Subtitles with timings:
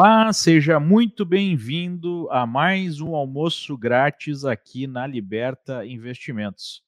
[0.00, 6.84] Olá, seja muito bem-vindo a mais um almoço grátis aqui na Liberta Investimentos.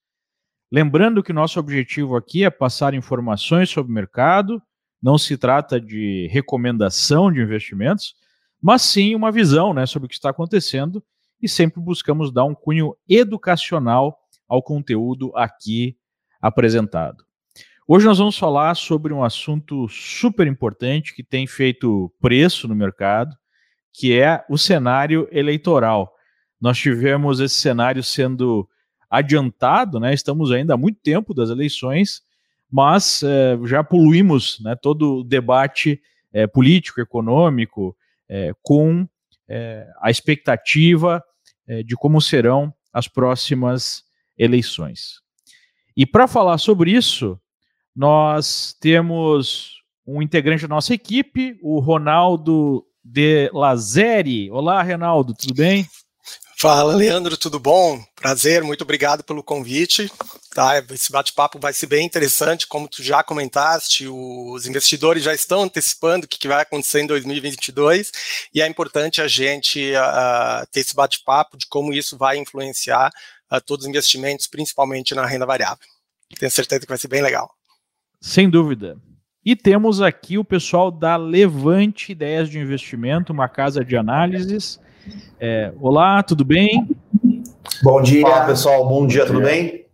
[0.70, 4.62] Lembrando que nosso objetivo aqui é passar informações sobre o mercado,
[5.02, 8.14] não se trata de recomendação de investimentos,
[8.62, 11.02] mas sim uma visão né, sobre o que está acontecendo
[11.42, 15.96] e sempre buscamos dar um cunho educacional ao conteúdo aqui
[16.40, 17.24] apresentado.
[17.92, 23.36] Hoje nós vamos falar sobre um assunto super importante que tem feito preço no mercado,
[23.92, 26.14] que é o cenário eleitoral.
[26.60, 28.68] Nós tivemos esse cenário sendo
[29.10, 30.14] adiantado, né?
[30.14, 32.22] Estamos ainda há muito tempo das eleições,
[32.70, 36.00] mas é, já poluímos né, todo o debate
[36.32, 37.96] é, político, econômico,
[38.28, 39.04] é, com
[40.00, 41.20] a expectativa
[41.84, 44.04] de como serão as próximas
[44.38, 45.14] eleições.
[45.96, 47.36] E para falar sobre isso,
[48.00, 49.72] nós temos
[50.06, 54.50] um integrante da nossa equipe, o Ronaldo de Lazeri.
[54.50, 55.86] Olá, Ronaldo, tudo bem?
[56.56, 58.02] Fala, Leandro, tudo bom?
[58.16, 60.10] Prazer, muito obrigado pelo convite.
[60.54, 65.64] Tá, esse bate-papo vai ser bem interessante, como tu já comentaste, os investidores já estão
[65.64, 68.12] antecipando o que vai acontecer em 2022
[68.54, 73.10] e é importante a gente uh, ter esse bate-papo de como isso vai influenciar
[73.52, 75.84] uh, todos os investimentos, principalmente na renda variável.
[76.38, 77.59] Tenho certeza que vai ser bem legal.
[78.20, 78.98] Sem dúvida.
[79.42, 84.78] E temos aqui o pessoal da Levante Ideias de Investimento, uma casa de análises.
[85.40, 86.86] É, olá, tudo bem?
[87.82, 88.86] Bom dia, Olá, pessoal.
[88.86, 89.86] Bom dia, tudo bem?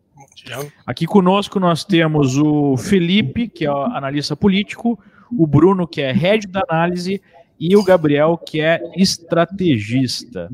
[0.85, 4.99] Aqui conosco nós temos o Felipe, que é analista político,
[5.31, 7.23] o Bruno, que é head da análise,
[7.61, 10.51] e o Gabriel, que é estrategista.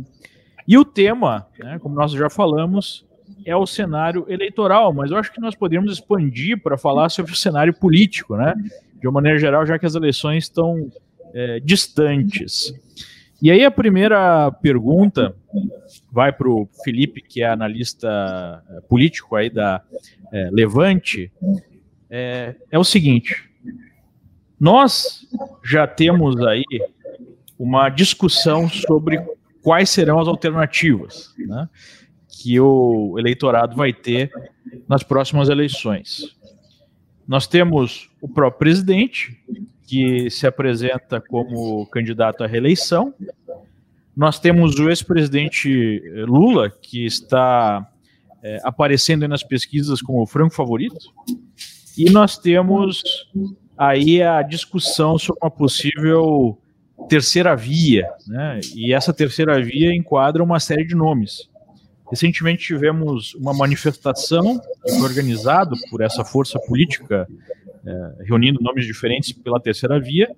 [0.69, 3.06] E o tema, né, como nós já falamos,
[3.44, 7.36] é o cenário eleitoral, mas eu acho que nós poderíamos expandir para falar sobre o
[7.36, 8.54] cenário político, né?
[9.00, 10.91] De uma maneira geral, já que as eleições estão
[11.34, 12.72] é, distantes.
[13.41, 15.34] E aí a primeira pergunta
[16.10, 19.82] vai para o Felipe, que é analista é, político aí da
[20.32, 21.32] é, Levante,
[22.08, 23.50] é, é o seguinte:
[24.60, 25.26] nós
[25.64, 26.62] já temos aí
[27.58, 29.20] uma discussão sobre
[29.62, 31.69] quais serão as alternativas, né?
[32.32, 34.32] Que o eleitorado vai ter
[34.88, 36.37] nas próximas eleições.
[37.28, 39.38] Nós temos o próprio presidente,
[39.87, 43.15] que se apresenta como candidato à reeleição.
[44.16, 47.87] Nós temos o ex-presidente Lula, que está
[48.43, 51.12] é, aparecendo nas pesquisas como o franco favorito.
[51.97, 53.03] E nós temos
[53.76, 56.59] aí a discussão sobre uma possível
[57.09, 58.60] terceira via, né?
[58.75, 61.50] E essa terceira via enquadra uma série de nomes.
[62.12, 64.61] Recentemente tivemos uma manifestação
[65.03, 67.27] organizada por essa força política,
[67.87, 70.28] é, reunindo nomes diferentes pela terceira via,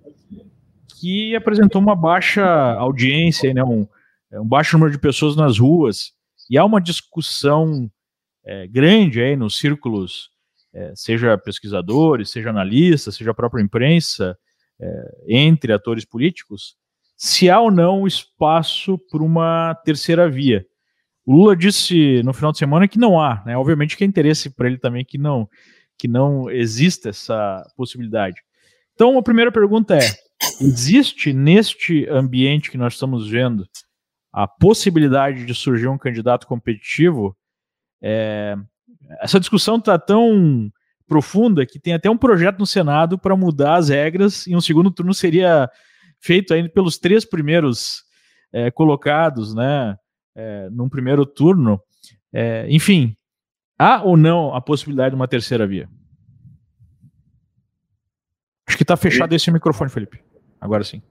[1.01, 3.89] que apresentou uma baixa audiência, né, um,
[4.31, 6.13] é, um baixo número de pessoas nas ruas,
[6.49, 7.91] e há uma discussão
[8.45, 10.31] é, grande aí nos círculos,
[10.73, 14.39] é, seja pesquisadores, seja analistas, seja a própria imprensa,
[14.81, 16.77] é, entre atores políticos,
[17.17, 20.65] se há ou não espaço para uma terceira via.
[21.27, 23.57] O Lula disse no final de semana que não há, né?
[23.57, 25.49] Obviamente que é interesse para ele também que não
[25.97, 28.43] que não exista essa possibilidade.
[28.95, 30.01] Então, a primeira pergunta é:
[30.61, 33.67] existe neste ambiente que nós estamos vendo
[34.33, 37.37] a possibilidade de surgir um candidato competitivo?
[38.03, 38.57] É,
[39.21, 40.71] essa discussão está tão
[41.07, 44.91] profunda que tem até um projeto no Senado para mudar as regras e um segundo
[44.91, 45.71] turno seria
[46.21, 48.03] feito ainda pelos três primeiros
[48.53, 49.97] é, colocados, né?
[50.35, 51.81] É, num primeiro turno.
[52.33, 53.17] É, enfim,
[53.79, 55.89] há ou não a possibilidade de uma terceira via?
[58.67, 60.21] Acho que está fechado esse microfone, Felipe.
[60.61, 61.03] Agora sim.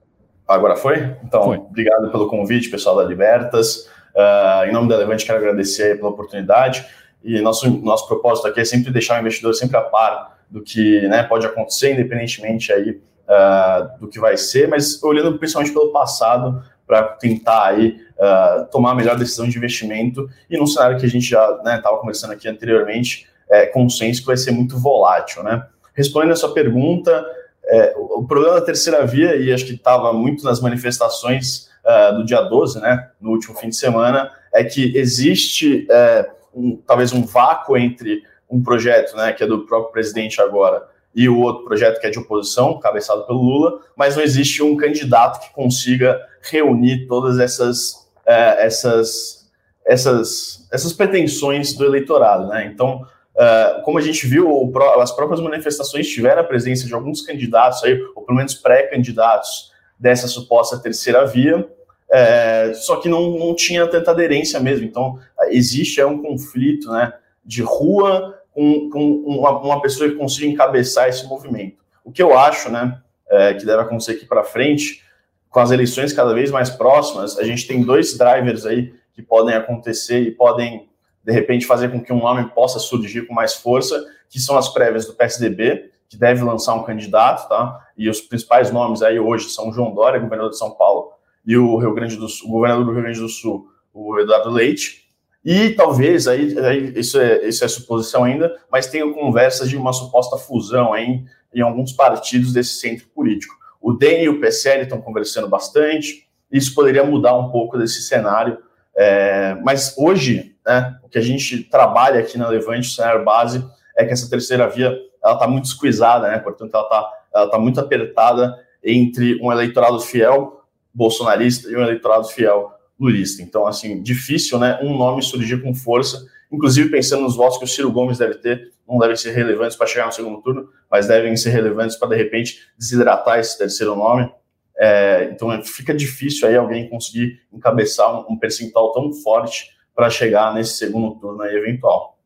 [0.46, 1.16] Agora foi?
[1.24, 1.56] Então, foi.
[1.58, 3.88] obrigado pelo convite, pessoal da Libertas.
[4.14, 6.84] Uh, em nome da Levante, quero agradecer pela oportunidade.
[7.22, 11.08] E nosso, nosso propósito aqui é sempre deixar o investidor sempre a par do que
[11.08, 16.62] né, pode acontecer, independentemente aí, uh, do que vai ser, mas olhando principalmente pelo passado,
[16.86, 21.08] para tentar aí uh, tomar a melhor decisão de investimento e num cenário que a
[21.08, 25.66] gente já estava né, conversando aqui anteriormente, é, consenso que vai ser muito volátil, né?
[25.94, 27.24] Respondendo a sua pergunta,
[27.66, 32.24] é, o problema da terceira via, e acho que estava muito nas manifestações uh, do
[32.24, 37.24] dia 12, né, no último fim de semana, é que existe é, um, talvez um
[37.24, 40.82] vácuo entre um projeto, né, que é do próprio presidente agora,
[41.14, 44.76] e o outro projeto que é de oposição, cabeçado pelo Lula, mas não existe um
[44.76, 49.48] candidato que consiga reunir todas essas, é, essas,
[49.86, 52.48] essas, essas pretensões do eleitorado.
[52.48, 52.70] Né?
[52.72, 53.06] Então,
[53.36, 57.96] é, como a gente viu, as próprias manifestações tiveram a presença de alguns candidatos, aí,
[58.14, 61.68] ou pelo menos pré-candidatos dessa suposta terceira via,
[62.10, 64.84] é, só que não, não tinha tanta aderência mesmo.
[64.84, 65.18] Então,
[65.48, 67.12] existe é um conflito né,
[67.44, 71.76] de rua com, com uma, uma, pessoa que consiga encabeçar esse movimento.
[72.04, 75.02] O que eu acho né, é, que deve acontecer aqui para frente,
[75.50, 79.54] com as eleições cada vez mais próximas, a gente tem dois drivers aí que podem
[79.54, 80.88] acontecer e podem,
[81.22, 84.68] de repente, fazer com que um nome possa surgir com mais força, que são as
[84.68, 87.80] prévias do PSDB, que deve lançar um candidato, tá?
[87.96, 91.12] E os principais nomes aí hoje são João Dória, governador de São Paulo,
[91.46, 95.03] e o Rio Grande do Sul, governador do Rio Grande do Sul, o Eduardo Leite.
[95.44, 99.92] E talvez, aí, aí isso, é, isso é suposição ainda, mas tenham conversas de uma
[99.92, 103.54] suposta fusão em, em alguns partidos desse centro político.
[103.80, 108.56] O DEM e o PSL estão conversando bastante, isso poderia mudar um pouco desse cenário,
[108.96, 113.62] é, mas hoje, né, o que a gente trabalha aqui na Levante, o cenário base,
[113.96, 117.58] é que essa terceira via ela está muito squeezada, né, portanto ela está ela tá
[117.58, 123.42] muito apertada entre um eleitorado fiel bolsonarista e um eleitorado fiel lulista.
[123.42, 127.68] Então, assim, difícil, né, um nome surgir com força, inclusive pensando nos votos que o
[127.68, 131.36] Ciro Gomes deve ter, não devem ser relevantes para chegar no segundo turno, mas devem
[131.36, 134.30] ser relevantes para, de repente, desidratar esse terceiro nome.
[134.76, 140.52] É, então, fica difícil aí alguém conseguir encabeçar um, um percentual tão forte para chegar
[140.52, 142.18] nesse segundo turno aí eventual.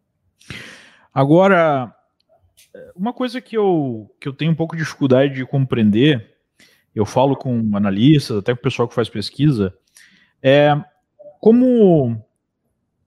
[1.12, 1.94] Agora,
[2.94, 6.38] uma coisa que eu, que eu tenho um pouco de dificuldade de compreender
[6.98, 9.72] eu falo com analistas, até com o pessoal que faz pesquisa,
[10.42, 10.74] é
[11.40, 12.22] como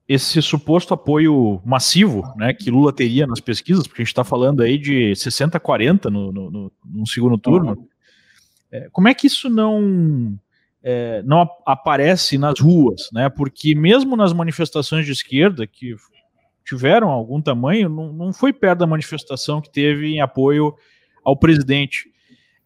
[0.08, 4.62] esse suposto apoio massivo né, que Lula teria nas pesquisas, porque a gente está falando
[4.62, 7.88] aí de 60 a 40 no, no, no segundo turno,
[8.70, 10.38] é, como é que isso não,
[10.82, 13.08] é, não aparece nas ruas?
[13.12, 13.28] Né?
[13.28, 15.94] Porque mesmo nas manifestações de esquerda, que
[16.64, 20.74] tiveram algum tamanho, não, não foi perto da manifestação que teve em apoio
[21.24, 22.10] ao presidente.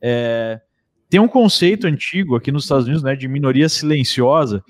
[0.01, 0.61] É,
[1.08, 4.62] tem um conceito antigo aqui nos Estados Unidos, né, de minoria silenciosa,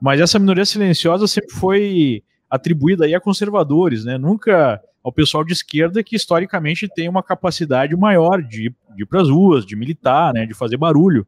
[0.00, 5.52] mas essa minoria silenciosa sempre foi atribuída aí a conservadores, né, nunca ao pessoal de
[5.52, 10.32] esquerda que historicamente tem uma capacidade maior de, de ir para as ruas, de militar,
[10.32, 11.26] né, de fazer barulho.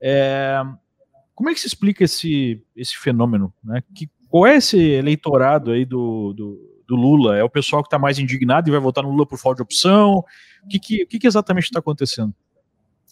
[0.00, 0.62] É,
[1.34, 3.52] como é que se explica esse, esse fenômeno?
[3.62, 3.82] Né?
[3.94, 7.36] Que, qual é esse eleitorado aí do, do, do Lula?
[7.36, 9.62] É o pessoal que está mais indignado e vai votar no Lula por falta de
[9.62, 10.24] opção?
[10.64, 12.34] O que, que, que, que exatamente está acontecendo?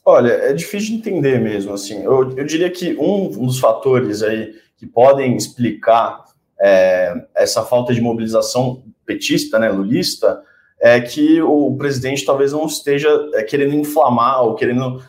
[0.08, 2.04] Olha, é difícil de entender mesmo, assim.
[2.04, 6.24] Eu, eu diria que um, dos fatores aí que podem explicar
[6.60, 10.40] é, essa falta de mobilização petista, né, lulista,
[10.80, 15.02] é que o presidente talvez não esteja é, querendo inflamar ou querendo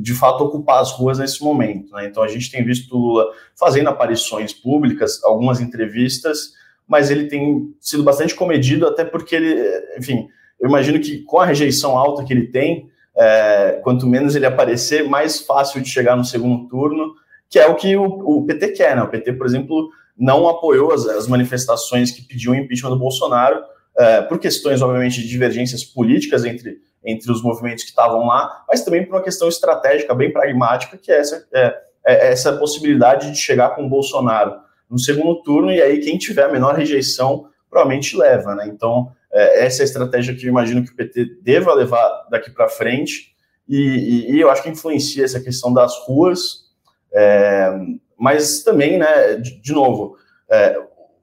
[0.00, 1.92] de fato ocupar as ruas nesse momento.
[1.92, 2.06] Né?
[2.06, 6.54] Então a gente tem visto o Lula fazendo aparições públicas, algumas entrevistas,
[6.86, 9.62] mas ele tem sido bastante comedido, até porque ele,
[9.98, 10.26] enfim,
[10.58, 15.08] eu imagino que com a rejeição alta que ele tem, é, quanto menos ele aparecer,
[15.08, 17.14] mais fácil de chegar no segundo turno,
[17.50, 18.94] que é o que o, o PT quer.
[18.94, 19.02] Né?
[19.02, 23.60] O PT, por exemplo, não apoiou as, as manifestações que pediam o impeachment do Bolsonaro,
[23.96, 28.84] é, por questões, obviamente, de divergências políticas entre, entre os movimentos que estavam lá, mas
[28.84, 33.38] também por uma questão estratégica bem pragmática, que é essa, é, é essa possibilidade de
[33.38, 34.54] chegar com o Bolsonaro
[34.88, 38.54] no segundo turno, e aí quem tiver a menor rejeição provavelmente leva.
[38.54, 38.68] Né?
[38.68, 42.50] Então, é, essa é a estratégia que eu imagino que o PT deva levar daqui
[42.50, 43.32] para frente,
[43.68, 46.64] e, e, e, eu acho que influencia essa questão das ruas,
[47.12, 47.70] é,
[48.18, 50.16] mas também, né, de, de novo,
[50.50, 50.76] é,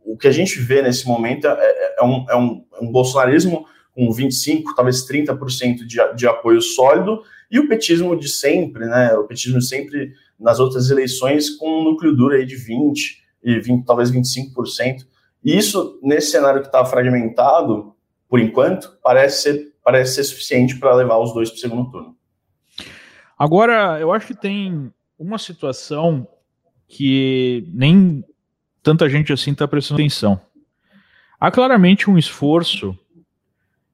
[0.06, 4.08] o que a gente vê nesse momento é, é um, é um, um, bolsonarismo com
[4.10, 9.62] 25%, talvez 30% de, de apoio sólido, e o petismo de sempre, né, o petismo
[9.62, 12.94] sempre nas outras eleições com um núcleo duro aí de 20%
[13.44, 15.06] e 20, talvez 25%.
[15.44, 17.95] E isso, nesse cenário que está fragmentado,
[18.29, 22.15] por enquanto, parece ser, parece ser suficiente para levar os dois para o segundo turno.
[23.38, 26.27] Agora, eu acho que tem uma situação
[26.88, 28.24] que nem
[28.82, 30.39] tanta gente assim está prestando atenção.
[31.39, 32.98] Há claramente um esforço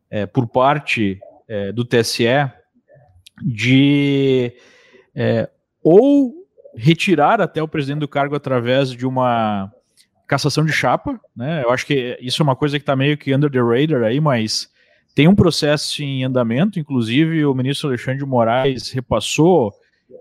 [0.10, 2.26] é, por parte é, do TSE
[3.44, 4.54] de
[5.16, 5.50] é,
[5.84, 6.34] ou
[6.76, 9.72] retirar até o presidente do cargo através de uma
[10.32, 11.62] cassação de chapa, né?
[11.62, 14.22] Eu acho que isso é uma coisa que está meio que under the radar aí,
[14.22, 14.70] mas
[15.14, 19.74] tem um processo em andamento, inclusive o ministro Alexandre de Moraes repassou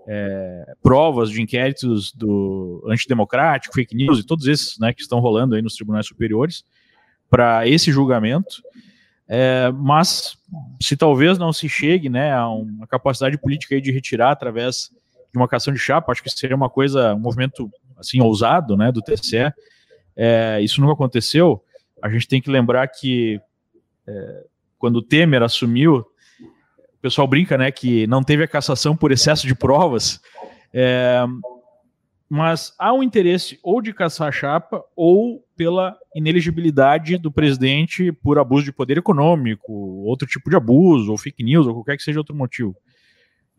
[0.05, 5.55] é, provas de inquéritos do antidemocrático, fake news e todos esses né, que estão rolando
[5.55, 6.65] aí nos tribunais superiores
[7.29, 8.61] para esse julgamento.
[9.29, 10.35] É, mas
[10.81, 14.89] se talvez não se chegue né, a uma capacidade política de retirar através
[15.31, 18.91] de uma cassação de chapa, acho que seria uma coisa, um movimento assim ousado né,
[18.91, 19.53] do TSE,
[20.15, 21.63] é, isso nunca aconteceu.
[22.01, 23.39] A gente tem que lembrar que
[24.07, 24.45] é,
[24.77, 29.45] quando o Temer assumiu, o pessoal brinca, né, que não teve a cassação por excesso
[29.47, 30.19] de provas.
[30.73, 31.23] É,
[32.29, 38.39] mas há um interesse ou de caçar a chapa ou pela ineligibilidade do presidente por
[38.39, 39.73] abuso de poder econômico,
[40.05, 42.75] outro tipo de abuso, ou fake news, ou qualquer que seja outro motivo.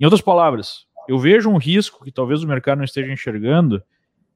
[0.01, 3.83] Em outras palavras, eu vejo um risco que talvez o mercado não esteja enxergando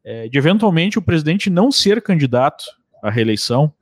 [0.07, 2.65] é, de eventualmente o presidente não ser candidato
[3.03, 3.73] à reeleição.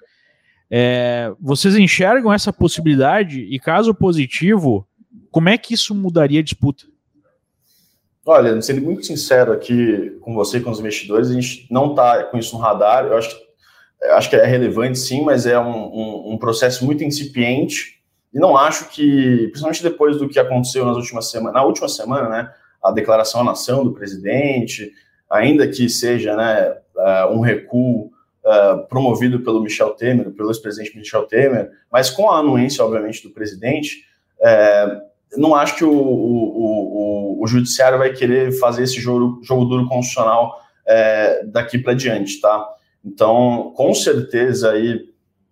[0.70, 4.88] É, vocês enxergam essa possibilidade e, caso positivo,
[5.30, 6.86] como é que isso mudaria a disputa?
[8.24, 12.24] Olha, sendo muito sincero aqui com você e com os investidores, a gente não está
[12.24, 13.04] com isso no radar.
[13.04, 13.36] Eu acho,
[14.12, 18.00] acho que é relevante sim, mas é um, um, um, processo muito incipiente.
[18.32, 22.30] E não acho que, principalmente depois do que aconteceu nas últimas semanas, na última semana,
[22.30, 22.50] né,
[22.82, 24.90] a declaração à nação do presidente,
[25.34, 28.06] ainda que seja né, uh, um recuo
[28.44, 33.34] uh, promovido pelo Michel Temer, pelo ex-presidente Michel Temer, mas com a anuência, obviamente, do
[33.34, 34.04] presidente,
[34.38, 35.02] uh,
[35.36, 39.88] não acho que o, o, o, o, judiciário vai querer fazer esse jogo, jogo duro
[39.88, 42.64] constitucional é, daqui para diante, tá?
[43.04, 45.00] Então, com certeza aí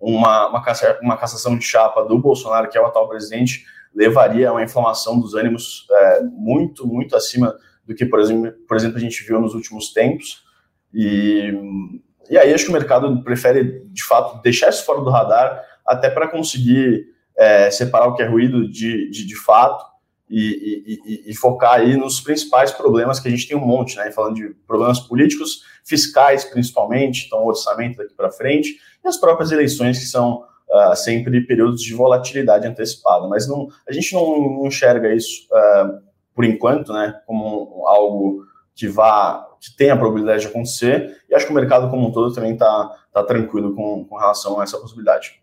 [0.00, 0.62] uma, uma,
[1.02, 5.18] uma cassação de chapa do Bolsonaro, que é o atual presidente, levaria a uma inflamação
[5.18, 9.40] dos ânimos é, muito, muito acima do que, por exemplo, por exemplo, a gente viu
[9.40, 10.42] nos últimos tempos.
[10.92, 11.52] E,
[12.30, 16.08] e aí acho que o mercado prefere, de fato, deixar isso fora do radar, até
[16.10, 19.92] para conseguir é, separar o que é ruído de, de, de fato
[20.28, 24.10] e, e, e, focar aí nos principais problemas que a gente tem um monte, né?
[24.10, 29.52] Falando de problemas políticos, fiscais principalmente, então o orçamento daqui para frente, e as próprias
[29.52, 33.28] eleições que são uh, sempre períodos de volatilidade antecipada.
[33.28, 36.00] Mas não, a gente não, não enxerga isso uh,
[36.34, 37.20] por enquanto, né?
[37.26, 41.90] Como algo que vá, que tenha a probabilidade de acontecer, e acho que o mercado
[41.90, 45.40] como um todo também está tá tranquilo com, com relação a essa possibilidade.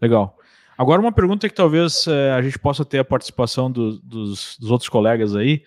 [0.00, 0.36] Legal.
[0.76, 4.70] Agora, uma pergunta que talvez é, a gente possa ter a participação do, dos, dos,
[4.70, 5.62] outros colegas aí,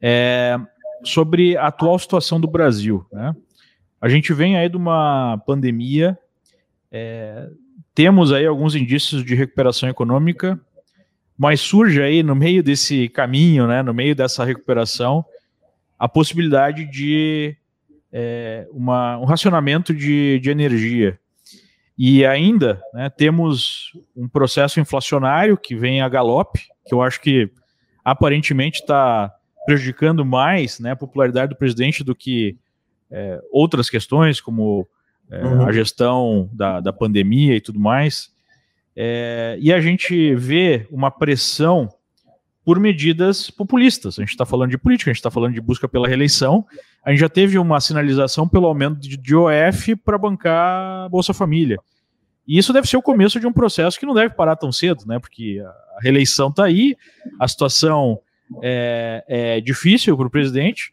[0.00, 0.58] é
[1.04, 3.06] sobre a atual situação do Brasil.
[3.12, 3.34] Né?
[4.00, 6.18] A gente vem aí de uma pandemia,
[6.90, 7.48] é,
[7.94, 10.58] temos aí alguns indícios de recuperação econômica,
[11.36, 15.24] mas surge aí no meio desse caminho, né, no meio dessa recuperação,
[15.98, 17.56] a possibilidade de
[18.12, 21.18] é, uma, um racionamento de, de energia.
[21.98, 27.50] E ainda né, temos um processo inflacionário que vem a galope, que eu acho que
[28.04, 32.56] aparentemente está prejudicando mais né, a popularidade do presidente do que
[33.10, 34.86] é, outras questões, como
[35.30, 35.66] é, uhum.
[35.66, 38.30] a gestão da, da pandemia e tudo mais.
[38.96, 41.88] É, e a gente vê uma pressão
[42.64, 44.18] por medidas populistas.
[44.18, 46.66] A gente está falando de política, a gente está falando de busca pela reeleição.
[47.04, 51.78] A gente já teve uma sinalização pelo aumento de, OF para bancar a Bolsa Família.
[52.48, 55.04] E isso deve ser o começo de um processo que não deve parar tão cedo,
[55.06, 55.20] né?
[55.20, 55.62] Porque
[55.96, 56.96] a reeleição está aí,
[57.38, 58.18] a situação
[58.62, 60.90] é, é difícil para o presidente.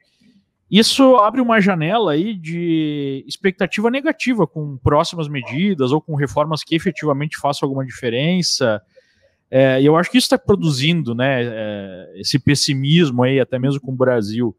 [0.73, 6.73] Isso abre uma janela aí de expectativa negativa com próximas medidas ou com reformas que
[6.73, 8.81] efetivamente façam alguma diferença.
[9.51, 13.79] É, e eu acho que isso está produzindo né, é, esse pessimismo aí, até mesmo
[13.79, 14.57] com o Brasil.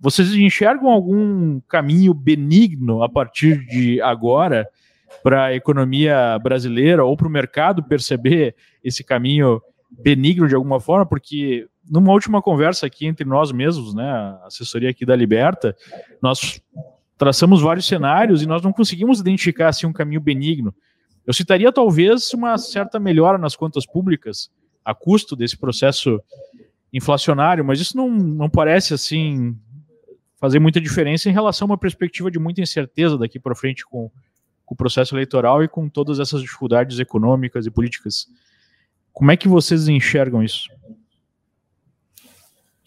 [0.00, 4.66] Vocês enxergam algum caminho benigno a partir de agora
[5.22, 11.04] para a economia brasileira ou para o mercado perceber esse caminho benigno de alguma forma?
[11.04, 15.76] Porque numa última conversa aqui entre nós mesmos, né, a assessoria aqui da Liberta,
[16.22, 16.60] nós
[17.16, 20.74] traçamos vários cenários e nós não conseguimos identificar assim um caminho benigno.
[21.26, 24.50] Eu citaria talvez uma certa melhora nas contas públicas
[24.84, 26.20] a custo desse processo
[26.92, 29.54] inflacionário, mas isso não, não parece assim
[30.40, 34.10] fazer muita diferença em relação a uma perspectiva de muita incerteza daqui para frente com,
[34.64, 38.26] com o processo eleitoral e com todas essas dificuldades econômicas e políticas.
[39.12, 40.70] Como é que vocês enxergam isso?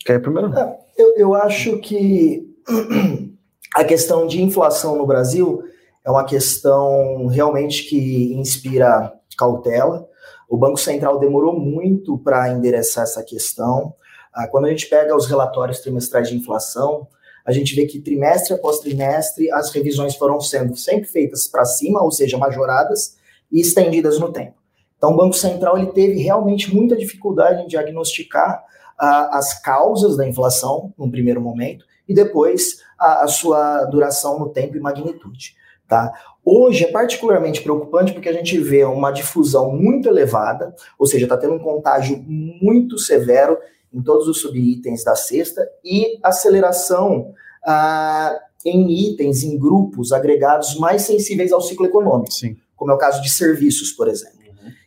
[0.06, 0.58] Quer primeiro?
[0.58, 2.48] É, eu, eu acho que
[3.76, 5.64] a questão de inflação no Brasil
[6.04, 10.08] é uma questão realmente que inspira cautela.
[10.50, 13.94] O Banco Central demorou muito para endereçar essa questão.
[14.34, 17.08] Ah, quando a gente pega os relatórios trimestrais de inflação,
[17.46, 22.04] a gente vê que trimestre após trimestre as revisões foram sendo sempre feitas para cima,
[22.04, 23.16] ou seja, majoradas
[23.52, 24.56] e estendidas no tempo.
[24.98, 28.64] Então, o Banco Central ele teve realmente muita dificuldade em diagnosticar
[29.02, 34.78] as causas da inflação, num primeiro momento, e depois a, a sua duração no tempo
[34.78, 35.56] e magnitude.
[35.88, 36.12] Tá?
[36.46, 41.36] Hoje é particularmente preocupante porque a gente vê uma difusão muito elevada, ou seja, está
[41.36, 43.58] tendo um contágio muito severo
[43.94, 47.34] em todos os subitens da cesta e aceleração
[47.66, 52.56] ah, em itens, em grupos agregados mais sensíveis ao ciclo econômico, Sim.
[52.76, 54.41] como é o caso de serviços, por exemplo.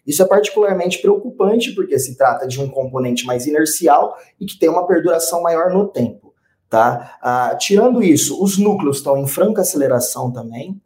[0.06, 4.68] Isso é particularmente preocupante porque se trata de um componente mais inercial e que tem
[4.68, 6.34] uma perduração maior no tempo.
[6.68, 7.18] Tá?
[7.22, 10.80] Ah, tirando isso, os núcleos estão em franca aceleração também,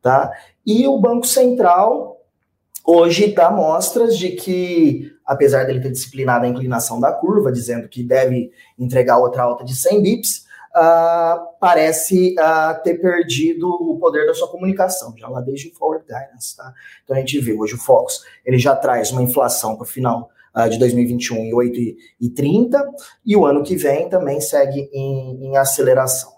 [0.00, 0.30] tá?
[0.64, 2.20] E o Banco Central
[2.84, 8.02] hoje dá mostras de que, apesar dele ter disciplinado a inclinação da curva, dizendo que
[8.02, 14.34] deve entregar outra alta de 100 bips, uh, parece uh, ter perdido o poder da
[14.34, 16.56] sua comunicação, já lá desde o Forward Guidance.
[16.56, 16.72] Tá?
[17.04, 20.30] Então a gente vê hoje o Focus, ele já traz uma inflação para o final
[20.56, 22.82] uh, de 2021 em 8,30
[23.24, 26.32] e o ano que vem também segue em, em aceleração.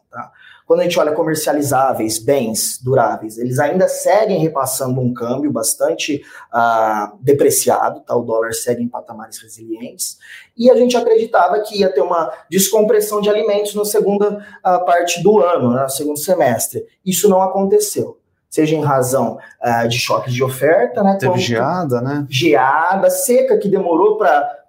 [0.66, 7.16] Quando a gente olha comercializáveis, bens duráveis, eles ainda seguem repassando um câmbio bastante uh,
[7.20, 8.16] depreciado, tá?
[8.16, 10.16] o dólar segue em patamares resilientes,
[10.56, 15.22] e a gente acreditava que ia ter uma descompressão de alimentos na segunda uh, parte
[15.22, 15.82] do ano, né?
[15.82, 16.86] no segundo semestre.
[17.04, 18.18] Isso não aconteceu
[18.54, 21.16] seja em razão uh, de choques de oferta, né?
[21.18, 22.24] Teve geada, né?
[22.30, 24.63] Geada, seca que demorou para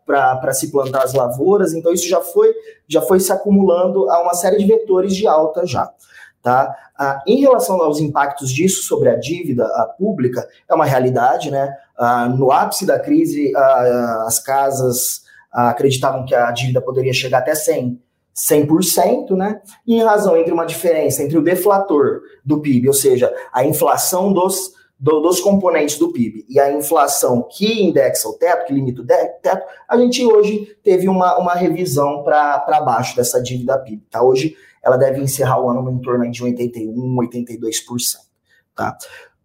[0.54, 2.54] se plantar as lavouras, então isso já foi,
[2.88, 5.92] já foi se acumulando a uma série de vetores de alta já.
[6.42, 6.76] Tá?
[6.98, 11.76] Ah, em relação aos impactos disso sobre a dívida a pública, é uma realidade, né?
[11.98, 17.56] Ah, no ápice da crise, ah, as casas acreditavam que a dívida poderia chegar até
[17.56, 18.00] 100,
[18.36, 19.62] 100%, né?
[19.88, 24.32] E em razão entre uma diferença entre o deflator do PIB, ou seja, a inflação
[24.32, 29.02] dos, do, dos componentes do PIB, e a inflação que indexa o teto, que limita
[29.02, 34.24] o teto, a gente hoje teve uma, uma revisão para baixo dessa dívida PIB, tá?
[34.24, 38.18] Hoje ela deve encerrar o ano em torno de 81%, 82%,
[38.76, 38.98] tá?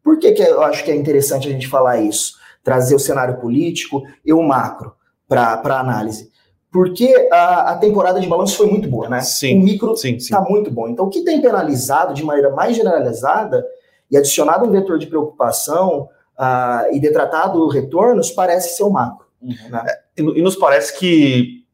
[0.02, 2.34] Por que, que eu acho que é interessante a gente falar isso?
[2.62, 4.92] Trazer o cenário político e o macro
[5.28, 6.30] para análise
[6.72, 9.20] porque a, a, temporada de balanço foi muito boa, né?
[9.22, 10.88] Sim, o micro está muito bom.
[10.88, 13.66] Então, o que tem penalizado de maneira mais generalizada
[14.10, 19.26] e adicionado um vetor de preocupação uh, e detratado retornos parece ser o macro.
[19.40, 19.54] Uhum.
[19.70, 19.82] Né?
[19.86, 21.64] É, e, nos parece que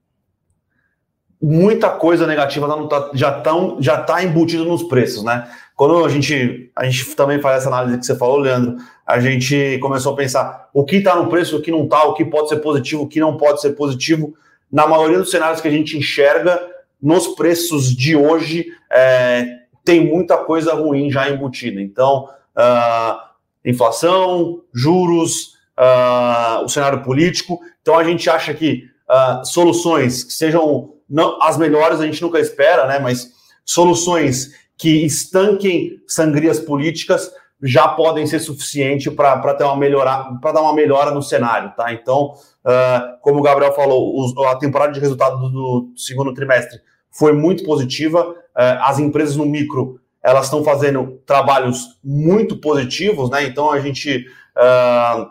[1.40, 5.48] muita coisa negativa tá, já está já tá embutida nos preços, né?
[5.74, 9.78] Quando a gente, a gente também faz essa análise que você falou, Leandro, a gente
[9.80, 12.48] começou a pensar o que está no preço, o que não está, o que pode
[12.48, 14.34] ser positivo, o que não pode ser positivo
[14.72, 16.58] na maioria dos cenários que a gente enxerga,
[17.00, 19.46] nos preços de hoje, é,
[19.86, 21.80] tem muita coisa ruim já embutida.
[21.80, 23.18] Então, uh,
[23.64, 27.60] inflação, juros, uh, o cenário político.
[27.80, 32.40] Então, a gente acha que uh, soluções que sejam não, as melhores, a gente nunca
[32.40, 32.98] espera, né?
[32.98, 33.30] Mas
[33.64, 37.30] soluções que estanquem sangrias políticas
[37.62, 41.92] já podem ser suficientes para ter uma melhora, para dar uma melhora no cenário, tá?
[41.92, 46.80] Então, uh, como o Gabriel falou, os, a temporada de resultado do, do, segundo trimestre
[47.10, 48.34] foi muito positiva.
[48.56, 53.44] Uh, as empresas no micro elas estão fazendo trabalhos muito positivos, né?
[53.44, 55.30] Então a gente uh,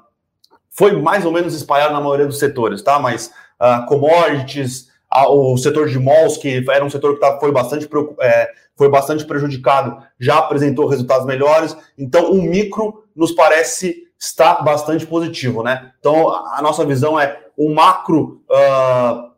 [0.69, 2.97] foi mais ou menos espalhado na maioria dos setores, tá?
[2.97, 3.31] Mas
[3.87, 4.89] commodities,
[5.29, 7.87] o setor de malls, que era um setor que tá, foi, bastante,
[8.19, 11.75] é, foi bastante prejudicado, já apresentou resultados melhores.
[11.97, 15.91] Então, o micro nos parece estar bastante positivo, né?
[15.99, 19.31] Então, a nossa visão é o macro uh,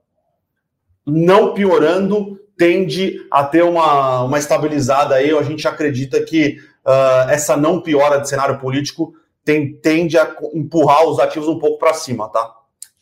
[1.06, 5.32] não piorando, tende a ter uma, uma estabilizada aí.
[5.32, 9.14] A gente acredita que uh, essa não piora de cenário político
[9.46, 12.54] tem, tende a empurrar os ativos um pouco para cima, tá?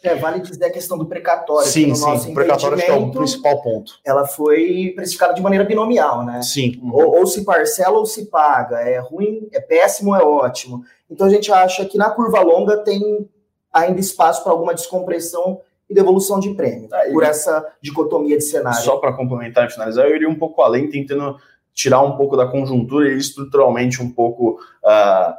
[0.03, 1.67] É, vale dizer a questão do precatório.
[1.67, 3.93] Sim, sim, o precatório é o principal ponto.
[4.05, 6.43] Ela foi precificada de maneira binomial, né?
[6.43, 6.79] Sim.
[6.93, 8.81] Ou, ou, se parcela ou se paga.
[8.81, 10.83] É ruim, é péssimo, é ótimo.
[11.09, 13.27] Então a gente acha que na curva longa tem
[13.73, 18.81] ainda espaço para alguma descompressão e devolução de prêmio, ah, por essa dicotomia de cenário.
[18.81, 21.37] Só para complementar e finalizar, eu iria um pouco além, tentando
[21.73, 25.33] tirar um pouco da conjuntura e estruturalmente um pouco uh,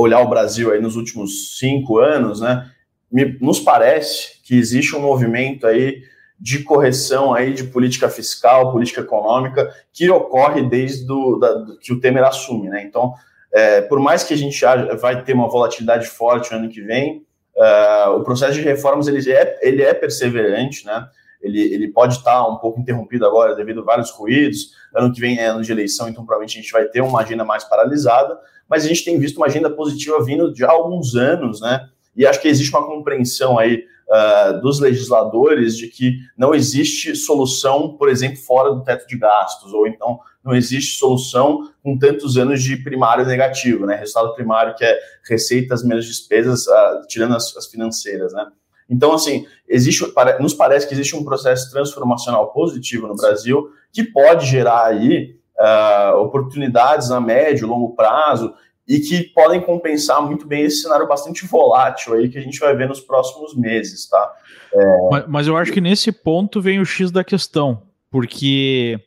[0.00, 2.70] olhar o Brasil aí nos últimos cinco anos, né?
[3.14, 6.02] me, nos parece que existe um movimento aí
[6.40, 12.00] de correção aí de política fiscal, política econômica, que ocorre desde do, da, que o
[12.00, 12.82] Temer assume, né?
[12.82, 13.14] Então,
[13.52, 14.60] é, por mais que a gente
[15.00, 17.24] vai ter uma volatilidade forte no ano que vem,
[17.56, 21.06] uh, o processo de reformas ele é, ele é perseverante, né?
[21.40, 24.70] Ele, ele pode estar um pouco interrompido agora devido a vários ruídos.
[24.94, 27.44] Ano que vem é ano de eleição, então provavelmente a gente vai ter uma agenda
[27.44, 28.38] mais paralisada,
[28.68, 31.86] mas a gente tem visto uma agenda positiva vindo de há alguns anos, né?
[32.16, 37.96] E acho que existe uma compreensão aí uh, dos legisladores de que não existe solução,
[37.96, 42.62] por exemplo, fora do teto de gastos, ou então não existe solução com tantos anos
[42.62, 43.96] de primário negativo, né?
[43.96, 48.46] Resultado primário que é receitas menos despesas, uh, tirando as, as financeiras, né?
[48.88, 50.04] Então, assim, existe,
[50.40, 56.18] nos parece que existe um processo transformacional positivo no Brasil que pode gerar aí uh,
[56.18, 58.52] oportunidades a médio, longo prazo
[58.86, 62.76] e que podem compensar muito bem esse cenário bastante volátil aí que a gente vai
[62.76, 64.32] ver nos próximos meses, tá?
[64.72, 65.08] É...
[65.10, 69.00] Mas, mas, eu acho que nesse ponto vem o X da questão, porque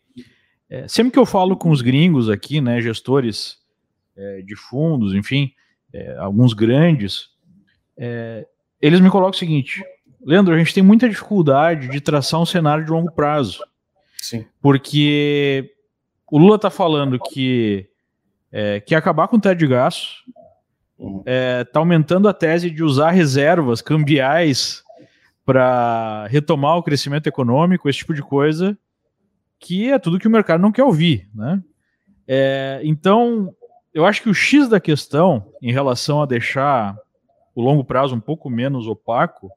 [0.69, 3.57] É, sempre que eu falo com os gringos aqui, né, gestores
[4.15, 5.51] é, de fundos, enfim,
[5.93, 7.29] é, alguns grandes,
[7.97, 8.45] é,
[8.81, 9.83] eles me colocam o seguinte:
[10.21, 13.63] Leandro, a gente tem muita dificuldade de traçar um cenário de longo prazo.
[14.17, 14.45] Sim.
[14.61, 15.73] Porque
[16.29, 17.87] o Lula está falando que
[18.51, 20.23] é, quer acabar com o teto de gastos,
[20.97, 21.23] está uhum.
[21.25, 24.83] é, aumentando a tese de usar reservas cambiais
[25.45, 28.77] para retomar o crescimento econômico, esse tipo de coisa,
[29.59, 31.29] que é tudo que o mercado não quer ouvir.
[31.33, 31.61] Né?
[32.27, 33.53] É, então,
[33.93, 36.97] eu acho que o X da questão, em relação a deixar
[37.55, 39.51] o longo prazo um pouco menos opaco,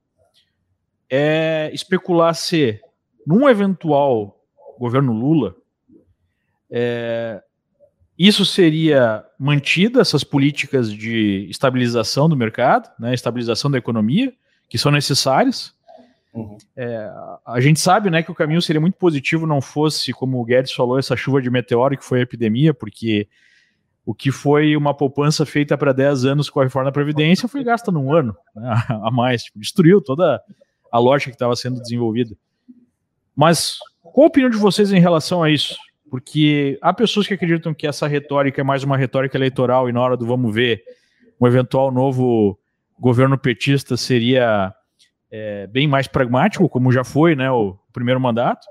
[1.11, 2.81] é especular se,
[3.27, 4.41] num eventual
[4.79, 5.55] governo Lula,
[6.71, 7.43] é,
[8.19, 14.33] isso seria mantida, essas políticas de estabilização do mercado, né, estabilização da economia,
[14.69, 15.75] que são necessárias.
[16.33, 16.57] Uhum.
[16.77, 17.11] É,
[17.45, 20.73] a gente sabe né, que o caminho seria muito positivo não fosse, como o Guedes
[20.73, 23.29] falou, essa chuva de meteoro que foi a epidemia, porque
[24.05, 27.65] o que foi uma poupança feita para 10 anos com a reforma da Previdência foi
[27.65, 29.45] gasta num ano né, a mais.
[29.45, 30.41] Tipo, destruiu toda
[30.91, 32.37] a lógica que estava sendo desenvolvida.
[33.35, 35.77] Mas qual a opinião de vocês em relação a isso?
[36.11, 40.01] Porque há pessoas que acreditam que essa retórica é mais uma retórica eleitoral e na
[40.01, 40.83] hora do vamos ver,
[41.41, 42.59] um eventual novo
[42.99, 44.75] governo petista seria
[45.31, 48.67] é, bem mais pragmático, como já foi né, o primeiro mandato.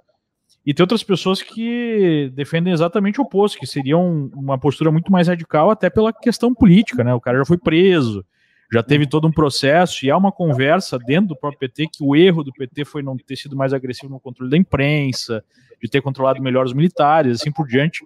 [0.65, 5.11] E tem outras pessoas que defendem exatamente o oposto, que seria um, uma postura muito
[5.11, 7.13] mais radical, até pela questão política, né?
[7.13, 8.25] O cara já foi preso,
[8.71, 12.15] já teve todo um processo, e há uma conversa dentro do próprio PT que o
[12.15, 15.43] erro do PT foi não ter sido mais agressivo no controle da imprensa,
[15.81, 18.05] de ter controlado melhor os militares, assim por diante,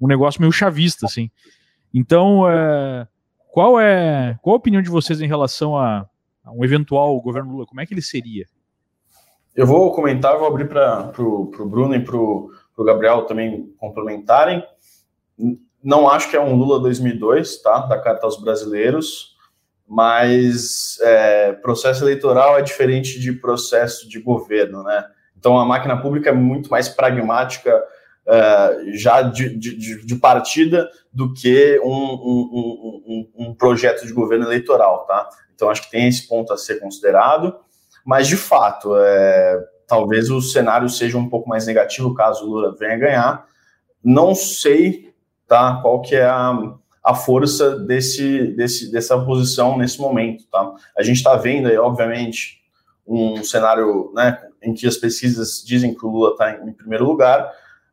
[0.00, 1.30] um negócio meio chavista, assim.
[1.92, 3.06] Então, é,
[3.52, 6.08] qual é qual a opinião de vocês em relação a,
[6.52, 7.66] um eventual governo Lula?
[7.66, 8.46] Como é que ele seria?
[9.54, 12.50] Eu vou comentar, vou abrir para o Bruno e para o
[12.84, 14.62] Gabriel também complementarem.
[15.82, 17.80] Não acho que é um Lula 2002, tá?
[17.80, 19.30] Da Carta aos Brasileiros
[19.92, 25.04] mas é, processo eleitoral é diferente de processo de governo, né?
[25.36, 27.82] Então a máquina pública é muito mais pragmática
[28.30, 34.46] uh, já de, de, de, partida do que um, um, um, um, projeto de governo
[34.46, 35.28] eleitoral, tá?
[35.54, 37.56] Então acho que tem esse ponto a ser considerado,
[38.04, 42.76] mas de fato, é, talvez o cenário seja um pouco mais negativo caso o Lula
[42.78, 43.46] venha ganhar.
[44.02, 45.12] Não sei,
[45.46, 45.80] tá?
[45.82, 46.56] Qual que é a
[47.02, 50.44] a força desse, desse, dessa posição nesse momento.
[50.50, 50.72] Tá?
[50.96, 52.60] A gente está vendo aí, obviamente,
[53.06, 57.50] um cenário né, em que as pesquisas dizem que o Lula está em, primeiro lugar,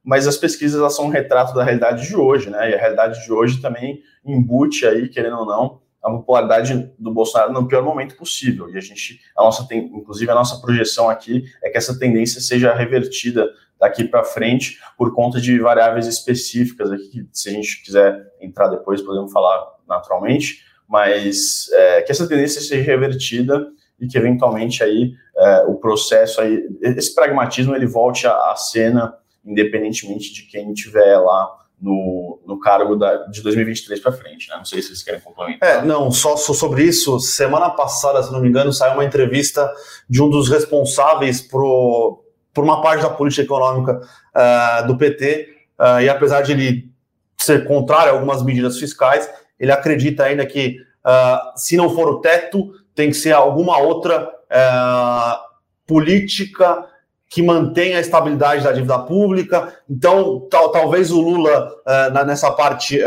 [0.08, 2.72] mas as pesquisas elas são um retrato da realidade de hoje, né?
[2.72, 7.52] E a realidade de hoje também embute aí, querendo ou não, a popularidade do Bolsonaro
[7.52, 8.70] no pior momento possível.
[8.70, 12.40] E a gente, a nossa tem, inclusive a nossa projeção aqui é que essa tendência
[12.40, 17.84] seja revertida daqui para frente por conta de variáveis específicas aqui, que se a gente
[17.84, 23.68] quiser entrar depois podemos falar naturalmente, mas é, que essa tendência seja revertida
[24.00, 29.14] e que eventualmente aí é, o processo aí, esse pragmatismo ele volte à, cena
[29.48, 34.58] independentemente de quem tiver lá no, no cargo da, de 2023 para frente, né?
[34.58, 35.70] Não sei se vocês querem complementar.
[35.70, 37.20] É, não, só sobre isso.
[37.20, 39.72] Semana passada, se não me engano, saiu uma entrevista
[40.10, 45.84] de um dos responsáveis pro, por uma parte da política econômica uh, do PT, uh,
[45.84, 46.92] ah, e apesar de ele
[47.38, 49.30] ser contrário a algumas medidas fiscais,
[49.60, 54.34] ele acredita ainda que, uh, se não for o teto, tem que ser alguma outra
[55.86, 56.86] política
[57.30, 59.76] que mantenha a estabilidade da dívida pública.
[59.90, 61.70] Então, tal, talvez o Lula,
[62.26, 63.00] nessa parte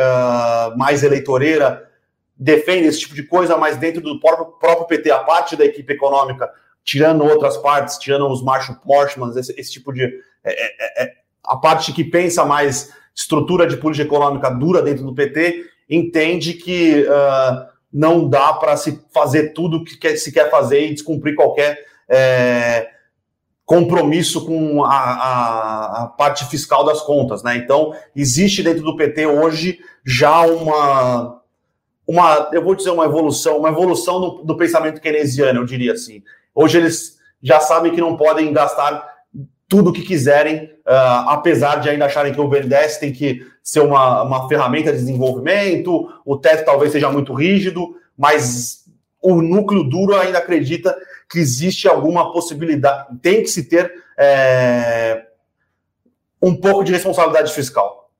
[0.76, 1.88] mais eleitoreira,
[2.36, 5.92] defenda esse tipo de coisa, mas dentro do próprio, próprio PT, a parte da equipe
[5.92, 6.50] econômica
[6.84, 10.02] tirando outras partes, tirando os Marshall Portman, esse, esse, tipo de.
[10.02, 10.10] É,
[10.44, 11.12] é, é, é,
[11.44, 17.02] a parte que pensa mais estrutura de política econômica dura dentro do PT, entende que
[17.02, 21.84] uh, não dá para se fazer tudo que quer, se quer fazer e descumprir qualquer
[23.70, 27.44] compromisso com a, a, a, parte fiscal das contas.
[27.44, 27.56] Né?
[27.56, 31.38] Então, existe dentro do PT hoje já uma.
[32.04, 36.24] Uma, eu vou dizer uma evolução, uma evolução do, do pensamento keynesiano, eu diria assim.
[36.52, 39.08] Hoje eles já sabem que não podem gastar
[39.68, 43.78] tudo o que quiserem, uh, apesar de ainda acharem que o BNDES tem que ser
[43.78, 48.86] uma, uma ferramenta de desenvolvimento, o teto talvez seja muito rígido, mas
[49.22, 50.96] o núcleo duro ainda acredita
[51.30, 55.26] que existe alguma possibilidade, tem que se ter é,
[56.42, 58.10] um pouco de responsabilidade fiscal.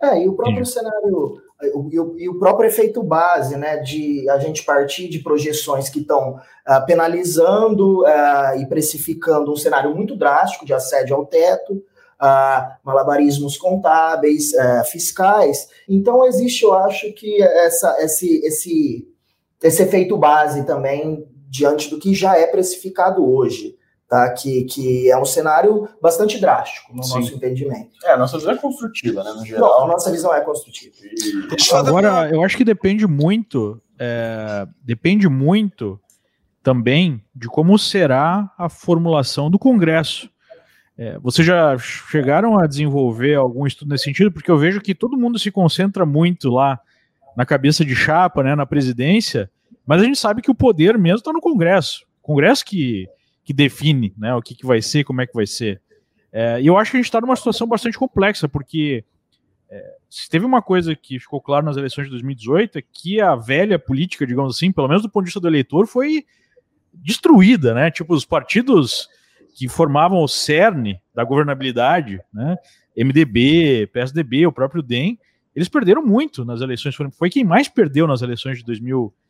[0.00, 4.38] É, e o próprio cenário e o, e o, próprio efeito base, né, de a
[4.38, 10.66] gente partir de projeções que estão uh, penalizando uh, e precificando um cenário muito drástico
[10.66, 15.68] de assédio ao teto, uh, malabarismos contábeis, uh, fiscais.
[15.88, 19.08] Então existe, eu acho que essa, esse, esse,
[19.62, 23.76] esse efeito base também diante do que já é precificado hoje.
[24.06, 27.20] Tá, que, que é um cenário bastante drástico no Sim.
[27.20, 27.90] nosso entendimento.
[28.04, 29.60] É, a nossa visão é construtiva, né, no geral.
[29.62, 30.94] Não, a nossa visão é construtiva.
[31.02, 31.74] E...
[31.74, 35.98] Agora, eu acho que depende muito, é, depende muito
[36.62, 40.28] também de como será a formulação do Congresso.
[40.98, 44.30] É, vocês já chegaram a desenvolver algum estudo nesse sentido?
[44.30, 46.78] Porque eu vejo que todo mundo se concentra muito lá
[47.34, 49.50] na cabeça de chapa, né, na presidência,
[49.86, 52.06] mas a gente sabe que o poder mesmo está no Congresso.
[52.22, 53.06] Congresso que,
[53.44, 55.80] que define né, o que, que vai ser, como é que vai ser.
[56.32, 59.04] É, e eu acho que a gente está numa situação bastante complexa, porque
[59.70, 63.34] é, se teve uma coisa que ficou claro nas eleições de 2018 é que a
[63.36, 66.24] velha política, digamos assim, pelo menos do ponto de vista do eleitor, foi
[66.92, 67.90] destruída, né?
[67.90, 69.08] Tipo, os partidos
[69.54, 72.56] que formavam o cerne da governabilidade, né?
[72.96, 75.18] MDB, PSDB, o próprio DEM,
[75.54, 76.96] eles perderam muito nas eleições.
[77.12, 79.23] Foi quem mais perdeu nas eleições de 2018.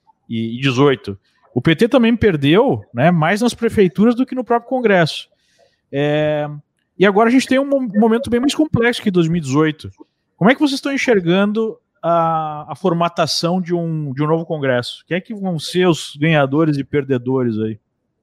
[1.55, 3.11] O PT também perdeu, né?
[3.11, 5.29] Mais nas prefeituras do que no próprio Congresso.
[5.93, 6.49] É...
[6.99, 9.91] E agora a gente tem um momento bem mais complexo que 2018.
[10.37, 15.05] Como é que vocês estão enxergando a, a, formatação de um, de um novo Congresso?
[15.07, 17.79] Quem é que vão ser os ganhadores e perdedores aí?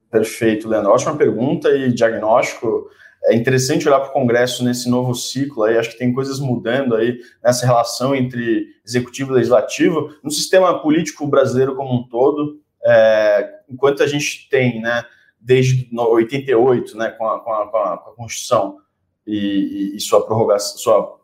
[0.10, 0.92] Perfeito, Leandro.
[0.92, 2.90] Ótima pergunta e diagnóstico.
[3.26, 5.78] É interessante olhar para o Congresso nesse novo ciclo aí.
[5.78, 10.10] Acho que tem coisas mudando aí nessa relação entre executivo e legislativo.
[10.24, 15.06] No sistema político brasileiro como um todo, é, enquanto a gente tem, né,
[15.40, 18.78] desde 88, né, com a, com a, com a Constituição
[19.26, 21.20] e, e, sua prorrogação, sua,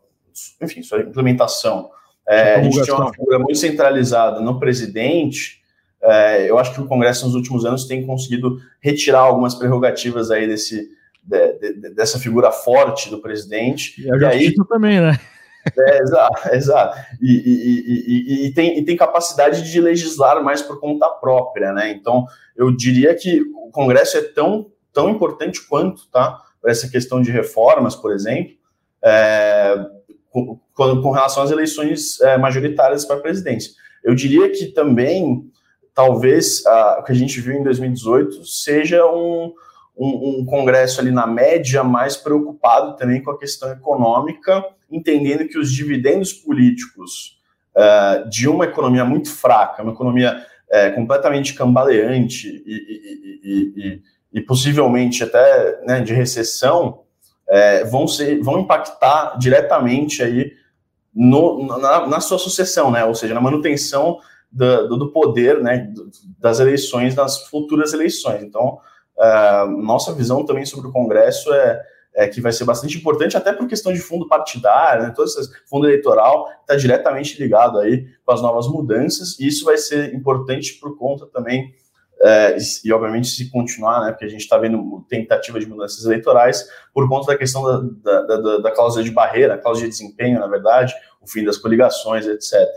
[0.62, 1.90] enfim, sua implementação,
[2.28, 5.62] é, a gente tinha uma figura muito centralizada no presidente.
[6.00, 10.46] É, eu acho que o Congresso nos últimos anos tem conseguido retirar algumas prerrogativas aí
[10.46, 10.90] desse,
[11.28, 14.02] de, de, dessa figura forte do presidente.
[14.02, 15.18] E a e aí, também, né?
[15.76, 16.98] É, exato, exato.
[17.20, 21.90] E, e, e, e, tem, e tem capacidade de legislar mais por conta própria, né?
[21.90, 22.24] Então,
[22.56, 26.40] eu diria que o Congresso é tão, tão importante quanto, tá?
[26.60, 28.56] Para essa questão de reformas, por exemplo.
[29.02, 29.76] É,
[30.30, 33.72] com, com, relação às eleições é, majoritárias para a presidência.
[34.02, 35.44] Eu diria que também,
[35.94, 39.52] talvez, a, o que a gente viu em 2018 seja um,
[39.98, 45.58] um, um, congresso ali na média mais preocupado também com a questão econômica, entendendo que
[45.58, 47.38] os dividendos políticos
[47.76, 54.40] uh, de uma economia muito fraca, uma economia uh, completamente cambaleante e, e, e, e
[54.40, 57.00] possivelmente até né, de recessão,
[57.48, 60.52] é, vão, ser, vão impactar diretamente aí
[61.14, 63.04] no, na, na, sua sucessão, né?
[63.04, 64.18] Ou seja, na manutenção
[64.52, 65.90] do, do poder, né?
[66.38, 68.42] Das eleições, das futuras eleições.
[68.42, 68.78] Então,
[69.18, 71.82] uh, nossa visão também sobre o Congresso é,
[72.14, 75.12] é, que vai ser bastante importante, até por questão de fundo partidário, né?
[75.14, 79.76] Todo esse fundo eleitoral está diretamente ligado aí com as novas mudanças, e isso vai
[79.76, 81.72] ser importante por conta também
[82.20, 86.68] é, e, obviamente, se continuar, né, porque a gente está vendo tentativa de mudanças eleitorais
[86.92, 90.48] por conta da questão da, da, da, da cláusula de barreira, cláusula de desempenho, na
[90.48, 92.68] verdade, o fim das coligações, etc.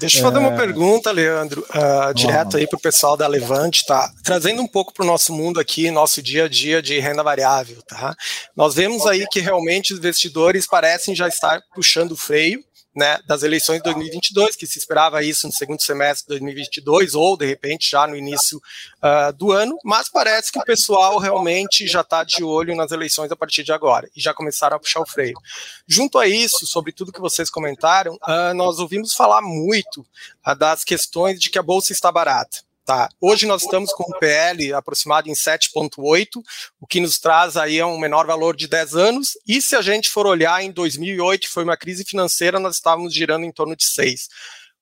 [0.00, 0.56] Deixa eu fazer uma é.
[0.56, 4.10] pergunta, Leandro, uh, direto aí para o pessoal da Levante, tá?
[4.24, 7.82] Trazendo um pouco para o nosso mundo aqui, nosso dia a dia de renda variável,
[7.86, 8.14] tá?
[8.56, 13.42] Nós vemos aí que realmente os investidores parecem já estar puxando o freio, né, das
[13.42, 17.88] eleições de 2022, que se esperava isso no segundo semestre de 2022 ou de repente
[17.90, 22.42] já no início uh, do ano, mas parece que o pessoal realmente já está de
[22.42, 25.38] olho nas eleições a partir de agora e já começaram a puxar o freio.
[25.86, 30.00] Junto a isso, sobre tudo que vocês comentaram, uh, nós ouvimos falar muito
[30.46, 32.69] uh, das questões de que a bolsa está barata.
[32.90, 33.08] Tá.
[33.20, 36.42] Hoje nós estamos com um PL aproximado em 7,8,
[36.80, 39.38] o que nos traz aí um menor valor de 10 anos.
[39.46, 43.14] E se a gente for olhar em 2008, que foi uma crise financeira, nós estávamos
[43.14, 44.26] girando em torno de 6.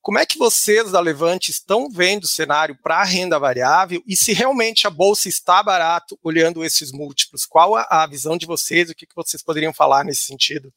[0.01, 4.17] Como é que vocês da Levante estão vendo o cenário para a renda variável e
[4.17, 7.45] se realmente a bolsa está barato olhando esses múltiplos?
[7.45, 8.89] Qual a, a visão de vocês?
[8.89, 10.73] O que, que vocês poderiam falar nesse sentido?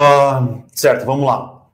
[0.00, 1.65] Uh, certo, vamos lá.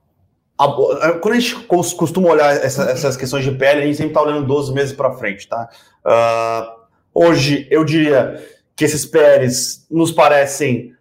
[0.63, 4.23] A, quando a gente costuma olhar essa, essas questões de pele, a gente sempre está
[4.23, 5.69] olhando 12 meses para frente, tá?
[6.05, 6.71] Uh,
[7.13, 8.41] hoje, eu diria
[8.77, 10.95] que esses PLs nos parecem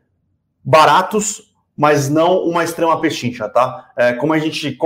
[0.63, 3.91] baratos, mas não uma extrema pechincha, tá?
[3.97, 4.78] É, como a gente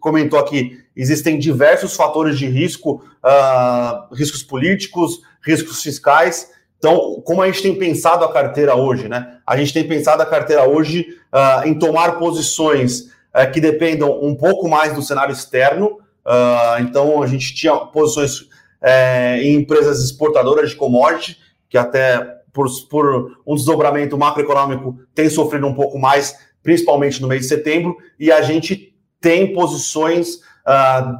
[0.00, 6.50] comentou aqui, existem diversos fatores de risco, uh, riscos políticos, riscos fiscais.
[6.78, 9.38] Então, como a gente tem pensado a carteira hoje, né?
[9.46, 14.34] A gente tem pensado a carteira hoje uh, em tomar posições é, que dependam um
[14.34, 15.98] pouco mais do cenário externo.
[16.24, 18.48] Uh, então, a gente tinha posições
[18.80, 25.66] é, em empresas exportadoras de commodity, que até por, por um desdobramento macroeconômico, tem sofrido
[25.66, 31.18] um pouco mais, principalmente no mês de setembro, e a gente tem posições uh,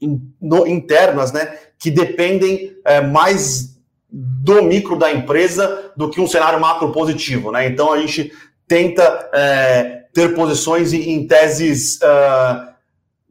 [0.00, 3.72] in, no, internas, né, que dependem uh, mais
[4.08, 7.66] do micro da empresa do que um cenário macro positivo, né?
[7.66, 8.30] Então a gente
[8.68, 12.74] tenta uh, ter posições em, teses ah,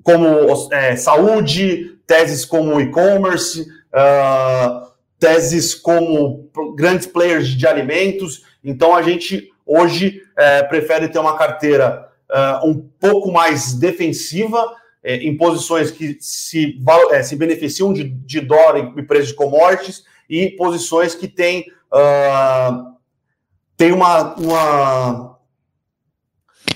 [0.04, 0.26] como
[0.72, 3.66] é, saúde, teses como e-commerce,
[5.20, 8.44] teses como grandes players de alimentos.
[8.64, 15.16] Então a gente hoje é, prefere ter uma carteira uh, um pouco mais defensiva, é,
[15.18, 16.78] em posições que se,
[17.12, 22.92] é, se beneficiam de, de dólar e preço de commodities, e posições que têm, uh,
[23.94, 25.31] uma, uma,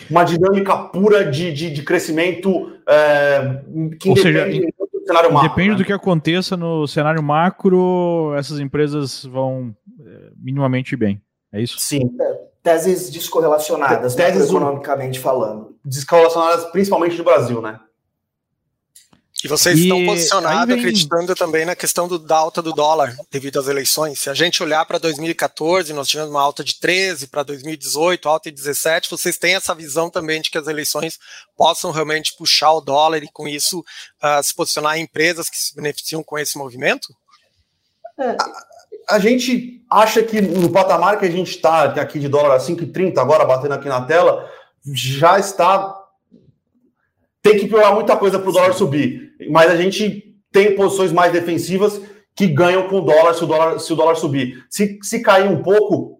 [0.09, 3.61] uma dinâmica pura de, de, de crescimento é,
[3.99, 5.49] que Ou seja, do cenário macro.
[5.49, 5.75] Depende né?
[5.75, 11.21] do que aconteça no cenário macro, essas empresas vão é, minimamente bem.
[11.51, 11.79] É isso?
[11.79, 12.09] Sim
[12.65, 15.75] teses descorrelacionadas, teses economicamente falando.
[15.85, 17.79] Descorrelacionadas principalmente do Brasil, né?
[19.45, 20.79] E vocês e estão posicionados vem...
[20.79, 24.19] acreditando também na questão do, da alta do dólar devido às eleições.
[24.19, 28.49] Se a gente olhar para 2014, nós tivemos uma alta de 13, para 2018, alta
[28.49, 31.19] de 17, vocês têm essa visão também de que as eleições
[31.55, 35.75] possam realmente puxar o dólar e com isso uh, se posicionar em empresas que se
[35.75, 37.13] beneficiam com esse movimento?
[38.19, 38.35] É,
[39.07, 43.19] a gente acha que no patamar que a gente está aqui de dólar a 5,30,
[43.19, 44.51] agora batendo aqui na tela,
[44.91, 45.95] já está.
[47.43, 49.24] Tem que piorar muita coisa para o dólar subir.
[49.49, 52.01] Mas a gente tem posições mais defensivas
[52.35, 54.65] que ganham com o dólar se o dólar, se o dólar subir.
[54.69, 56.19] Se, se cair um pouco,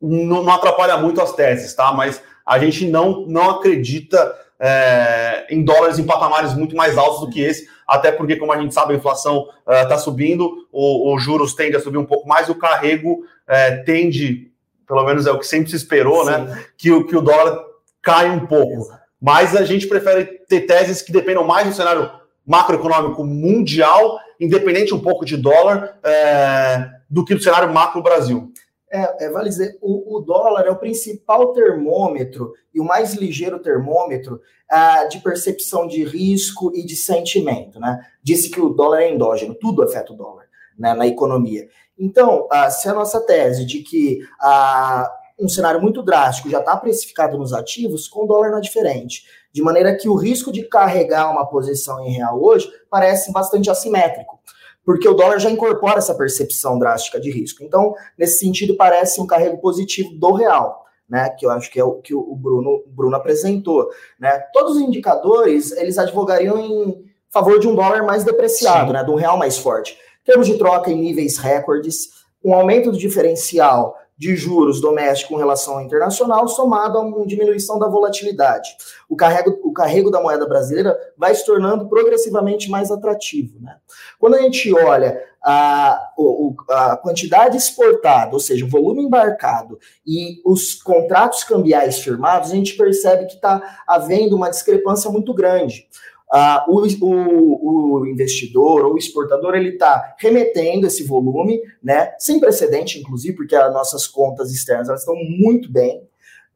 [0.00, 1.92] não, não atrapalha muito as teses, tá?
[1.92, 7.30] Mas a gente não, não acredita é, em dólares em patamares muito mais altos do
[7.30, 11.54] que esse, até porque, como a gente sabe, a inflação está uh, subindo, os juros
[11.54, 14.50] tendem a subir um pouco mais, o carrego uh, tende,
[14.86, 16.44] pelo menos é o que sempre se esperou, né, Sim.
[16.44, 17.62] né, que, que o dólar
[18.00, 18.90] cai um pouco.
[19.20, 22.10] Mas a gente prefere ter teses que dependam mais do cenário
[22.46, 28.52] macroeconômico mundial, independente um pouco de dólar, é, do que do cenário macro Brasil.
[28.90, 33.58] É, é, vale dizer, o, o, dólar é o principal termômetro e o mais ligeiro
[33.58, 37.80] termômetro ah, de percepção de risco e de sentimento.
[37.80, 37.98] Né?
[38.22, 40.44] Disse que o dólar é endógeno, tudo afeta o dólar
[40.78, 41.66] né, na economia.
[41.98, 46.76] Então, ah, se a nossa tese de que ah, um cenário muito drástico já está
[46.76, 49.24] precificado nos ativos, com o dólar não é diferente.
[49.52, 54.38] De maneira que o risco de carregar uma posição em real hoje parece bastante assimétrico
[54.84, 57.64] porque o dólar já incorpora essa percepção drástica de risco.
[57.64, 60.84] Então, nesse sentido, parece um carrego positivo do real.
[61.06, 63.90] Né, que eu acho que é o que o Bruno, Bruno apresentou.
[64.18, 64.38] Né?
[64.54, 69.14] Todos os indicadores eles advogariam em favor de um dólar mais depreciado, né, de um
[69.14, 69.98] real mais forte.
[70.24, 72.08] Termos de troca em níveis recordes,
[72.42, 77.78] um aumento do diferencial de juros doméstico com relação ao internacional, somado a uma diminuição
[77.78, 78.76] da volatilidade.
[79.08, 83.58] O carrego, o carrego da moeda brasileira vai se tornando progressivamente mais atrativo.
[83.60, 83.76] Né?
[84.18, 86.12] Quando a gente olha a,
[86.70, 92.76] a quantidade exportada, ou seja, o volume embarcado e os contratos cambiais firmados, a gente
[92.76, 95.88] percebe que está havendo uma discrepância muito grande.
[96.32, 102.40] Uh, o, o, o, investidor ou o exportador ele está remetendo esse volume, né, sem
[102.40, 106.02] precedente, inclusive, porque as nossas contas externas elas estão muito bem,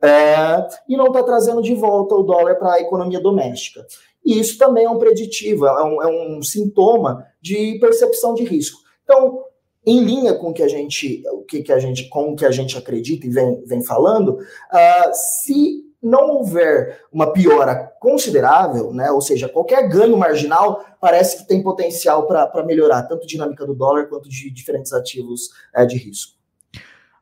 [0.01, 3.85] é, e não está trazendo de volta o dólar para a economia doméstica.
[4.25, 8.81] E isso também é um preditivo, é um, é um sintoma de percepção de risco.
[9.05, 9.45] Então,
[9.85, 12.51] em linha com que a gente, o que, que a gente, com o que a
[12.51, 19.21] gente acredita e vem, vem falando, uh, se não houver uma piora considerável, né, ou
[19.21, 24.07] seja, qualquer ganho marginal parece que tem potencial para melhorar tanto a dinâmica do dólar
[24.07, 26.37] quanto de diferentes ativos é, de risco.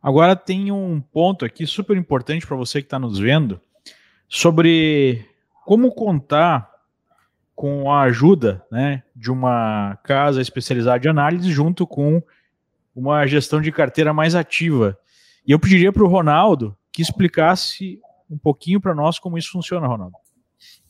[0.02, 3.60] Agora tem um ponto aqui super importante para você que está nos vendo
[4.28, 5.26] sobre
[5.64, 6.70] como contar
[7.54, 12.22] com a ajuda né, de uma casa especializada de análise junto com
[12.94, 14.96] uma gestão de carteira mais ativa.
[15.46, 19.86] E eu pediria para o Ronaldo que explicasse um pouquinho para nós como isso funciona,
[19.86, 20.16] Ronaldo.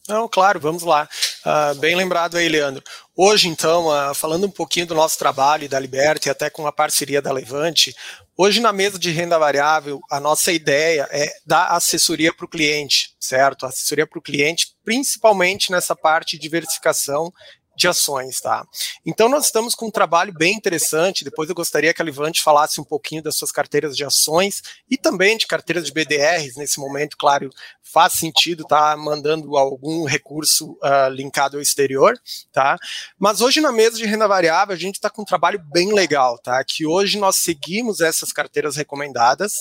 [0.09, 1.09] Não, claro, vamos lá.
[1.45, 2.83] Uh, bem lembrado aí, Leandro.
[3.15, 6.73] Hoje, então, uh, falando um pouquinho do nosso trabalho e da Liberty, até com a
[6.73, 7.95] parceria da Levante,
[8.37, 13.15] hoje na mesa de renda variável, a nossa ideia é dar assessoria para o cliente,
[13.19, 13.67] certo?
[13.67, 17.33] Assessoria para o cliente, principalmente nessa parte de diversificação
[17.77, 18.67] de ações, tá?
[19.05, 21.25] Então nós estamos com um trabalho bem interessante.
[21.25, 24.97] Depois eu gostaria que a Levante falasse um pouquinho das suas carteiras de ações e
[24.97, 26.57] também de carteiras de BDRs.
[26.57, 27.51] Nesse momento, claro,
[27.83, 32.19] faz sentido estar tá mandando algum recurso uh, linkado ao exterior,
[32.53, 32.79] tá?
[33.19, 36.39] Mas hoje na mesa de renda variável a gente está com um trabalho bem legal,
[36.39, 36.63] tá?
[36.65, 39.55] Que hoje nós seguimos essas carteiras recomendadas,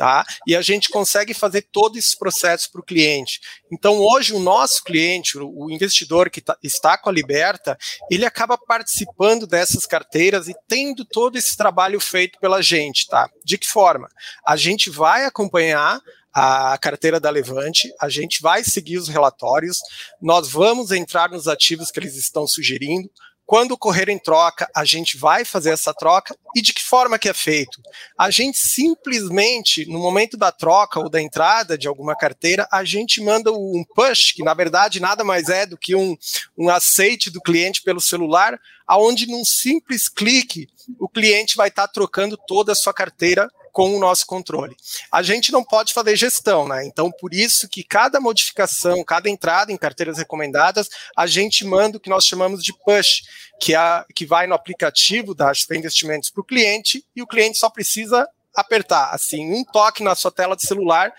[0.00, 0.24] tá?
[0.46, 3.38] E a gente consegue fazer todo esse processo para o cliente.
[3.70, 7.76] Então, hoje, o nosso cliente, o investidor que tá, está com a Liberta,
[8.10, 13.28] ele acaba participando dessas carteiras e tendo todo esse trabalho feito pela gente, tá?
[13.44, 14.08] De que forma?
[14.42, 16.00] A gente vai acompanhar
[16.32, 19.80] a carteira da Levante, a gente vai seguir os relatórios,
[20.22, 23.10] nós vamos entrar nos ativos que eles estão sugerindo,
[23.50, 27.28] quando ocorrer em troca, a gente vai fazer essa troca e de que forma que
[27.28, 27.82] é feito?
[28.16, 33.20] A gente simplesmente, no momento da troca ou da entrada de alguma carteira, a gente
[33.20, 36.16] manda um push, que na verdade nada mais é do que um,
[36.56, 40.68] um aceite do cliente pelo celular, aonde num simples clique
[41.00, 44.76] o cliente vai estar tá trocando toda a sua carteira com o nosso controle.
[45.10, 46.84] A gente não pode fazer gestão, né?
[46.86, 52.00] Então, por isso que cada modificação, cada entrada em carteiras recomendadas, a gente manda o
[52.00, 53.22] que nós chamamos de push,
[53.60, 57.58] que, é, que vai no aplicativo da XP Investimentos para o cliente e o cliente
[57.58, 61.12] só precisa apertar assim um toque na sua tela de celular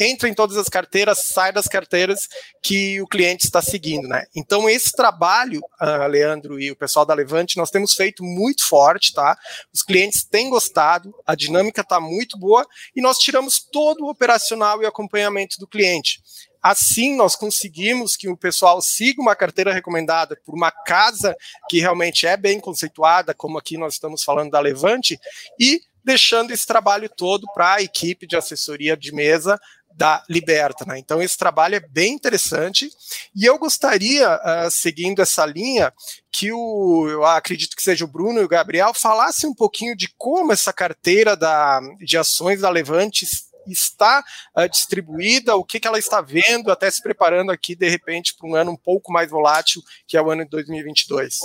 [0.00, 2.28] entra em todas as carteiras, sai das carteiras
[2.62, 4.24] que o cliente está seguindo, né?
[4.34, 9.12] Então, esse trabalho, uh, Leandro e o pessoal da Levante, nós temos feito muito forte,
[9.12, 9.36] tá?
[9.72, 14.82] Os clientes têm gostado, a dinâmica está muito boa e nós tiramos todo o operacional
[14.82, 16.20] e acompanhamento do cliente.
[16.62, 21.36] Assim, nós conseguimos que o pessoal siga uma carteira recomendada por uma casa
[21.68, 25.18] que realmente é bem conceituada, como aqui nós estamos falando da Levante,
[25.58, 29.60] e deixando esse trabalho todo para a equipe de assessoria de mesa
[29.98, 30.84] da Liberta.
[30.86, 30.96] Né?
[30.96, 32.88] Então, esse trabalho é bem interessante.
[33.34, 35.92] E eu gostaria, uh, seguindo essa linha,
[36.30, 40.08] que o, eu acredito que seja o Bruno e o Gabriel, falassem um pouquinho de
[40.16, 43.26] como essa carteira da, de ações da Levante
[43.66, 44.22] está
[44.56, 48.48] uh, distribuída, o que, que ela está vendo, até se preparando aqui, de repente, para
[48.48, 51.40] um ano um pouco mais volátil, que é o ano de 2022.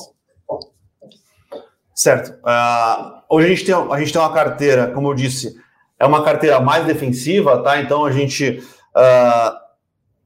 [1.96, 2.40] Certo.
[2.42, 5.60] Uh, hoje a gente, tem, a gente tem uma carteira, como eu disse,
[6.04, 7.80] é uma carteira mais defensiva, tá?
[7.80, 8.62] Então a gente
[8.94, 9.58] uh,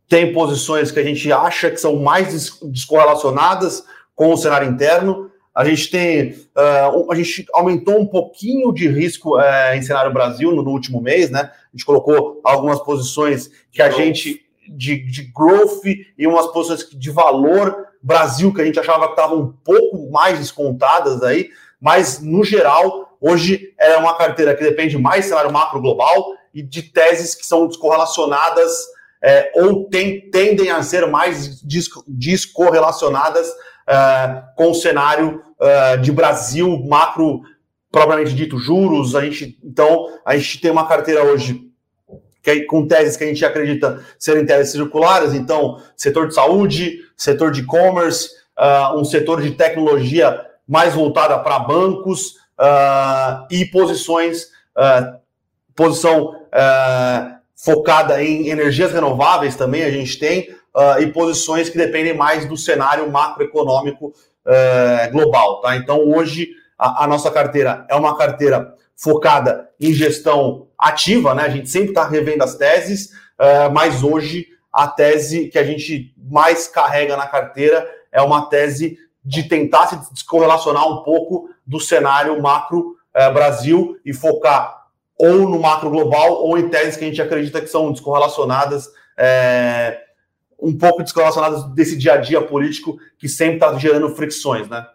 [0.09, 5.29] tem posições que a gente acha que são mais descorrelacionadas com o cenário interno.
[5.53, 10.51] A gente tem, uh, a gente aumentou um pouquinho de risco uh, em cenário Brasil
[10.51, 11.41] no, no, último mês, né?
[11.41, 15.85] A gente colocou algumas posições que a gente de, de growth
[16.17, 20.39] e umas posições de valor Brasil que a gente achava que estavam um pouco mais
[20.39, 25.81] descontadas aí, mas no geral Hoje é uma carteira que depende mais do cenário macro
[25.81, 28.71] global e de teses que são descorrelacionadas
[29.21, 31.61] é, ou tem, tendem a ser mais
[32.07, 33.47] descorrelacionadas
[33.87, 37.41] é, com o cenário é, de Brasil macro
[37.91, 39.15] propriamente dito juros.
[39.15, 41.67] A gente, então, a gente tem uma carteira hoje
[42.43, 47.51] que, com teses que a gente acredita serem teses circulares, então, setor de saúde, setor
[47.51, 54.45] de e-commerce, uh, um setor de tecnologia mais voltada para bancos, uh, e posições,
[54.75, 55.19] uh,
[55.75, 60.55] posição uh, focada em energias renováveis também a gente tem,
[61.01, 64.13] e posições que dependem mais do cenário macroeconômico
[65.11, 65.59] global.
[65.59, 65.75] Tá?
[65.75, 71.45] Então, hoje, a, a, nossa carteira é uma carteira focada em gestão ativa, né?
[71.45, 73.09] a gente sempre está revendo as teses,
[73.73, 79.43] mas hoje a tese que a gente mais carrega na carteira é uma tese de
[79.43, 84.77] tentar se descorrelacionar um pouco do cenário macro eh, Brasil e focar
[85.17, 88.87] ou no macro global ou em teses que a gente acredita que são descorrelacionadas,
[89.17, 89.99] eh,
[90.59, 94.85] um pouco descorrelacionadas desse dia a dia político que sempre está gerando fricções, né?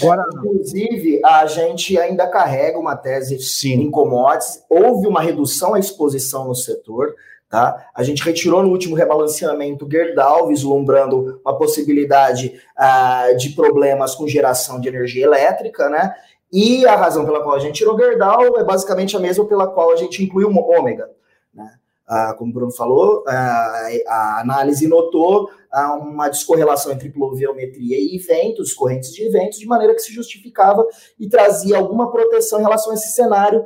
[0.00, 3.82] Agora, inclusive, a gente ainda carrega uma tese Sim.
[3.82, 4.62] em commodities.
[4.68, 7.14] Houve uma redução à exposição no setor.
[7.52, 7.90] Tá?
[7.94, 14.80] A gente retirou no último rebalanceamento Gerdau, vislumbrando uma possibilidade uh, de problemas com geração
[14.80, 16.14] de energia elétrica, né?
[16.50, 19.92] E a razão pela qual a gente tirou Gerdau é basicamente a mesma pela qual
[19.92, 21.10] a gente incluiu o ômega.
[21.52, 21.70] Né?
[22.08, 28.16] Uh, como o Bruno falou, uh, a análise notou uh, uma descorrelação entre pluviometria e
[28.16, 30.86] eventos, correntes de eventos, de maneira que se justificava
[31.20, 33.62] e trazia alguma proteção em relação a esse cenário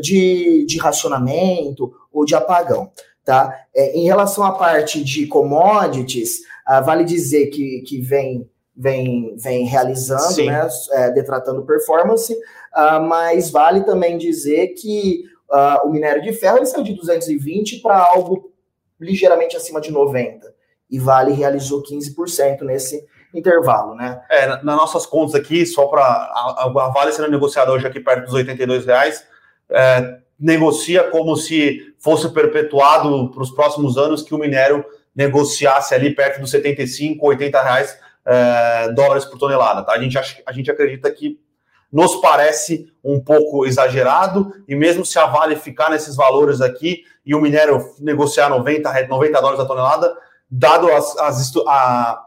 [0.00, 2.90] de, de racionamento ou de apagão.
[3.24, 3.66] Tá?
[3.74, 6.40] É, em relação à parte de commodities,
[6.84, 13.84] vale dizer que, que vem vem, vem realizando, né, é, detratando performance, uh, mas vale
[13.84, 18.50] também dizer que uh, o minério de ferro ele saiu de 220 para algo
[18.98, 20.52] ligeiramente acima de 90.
[20.90, 24.22] E Vale realizou 15% nesse, intervalo, né?
[24.28, 28.26] É, nas nossas contas aqui, só para a, a, Vale sendo negociada hoje aqui perto
[28.26, 29.26] dos 82 reais,
[29.70, 34.84] é, negocia como se fosse perpetuado para os próximos anos que o minério
[35.14, 39.84] negociasse ali perto dos 75, 80 reais é, dólares por tonelada.
[39.84, 39.92] Tá?
[39.92, 41.38] A, gente, a gente acredita que
[41.92, 47.34] nos parece um pouco exagerado, e mesmo se a Vale ficar nesses valores aqui e
[47.34, 50.12] o minério negociar 90, 90 dólares a tonelada,
[50.50, 52.20] dado as, as a,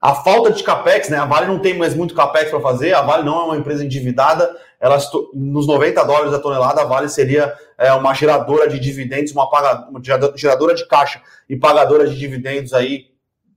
[0.00, 1.18] a falta de capex, né?
[1.18, 3.84] A Vale não tem mais muito capex para fazer, a Vale não é uma empresa
[3.84, 4.96] endividada, ela,
[5.34, 9.88] nos 90 dólares a tonelada, a Vale seria é, uma geradora de dividendos, uma, paga,
[9.90, 10.00] uma
[10.36, 13.06] geradora de caixa e pagadora de dividendos aí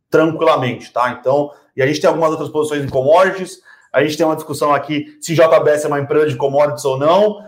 [0.09, 1.15] tranquilamente, tá?
[1.19, 3.59] Então, e a gente tem algumas outras posições em commodities,
[3.93, 7.39] a gente tem uma discussão aqui se JBS é uma empresa de commodities ou não.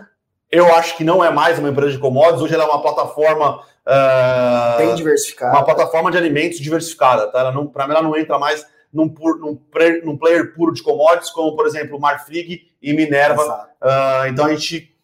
[0.52, 3.60] Eu acho que não é mais uma empresa de commodities, hoje ela é uma plataforma.
[3.86, 5.52] Uh, Bem diversificada.
[5.52, 7.52] Uma plataforma de alimentos diversificada, tá?
[7.72, 8.64] Para mim, ela não entra mais
[8.94, 9.60] num, pur, num,
[10.04, 13.68] num, player puro de commodities, como, por exemplo, Marfrig e Minerva.
[13.82, 14.94] Uh, então, a gente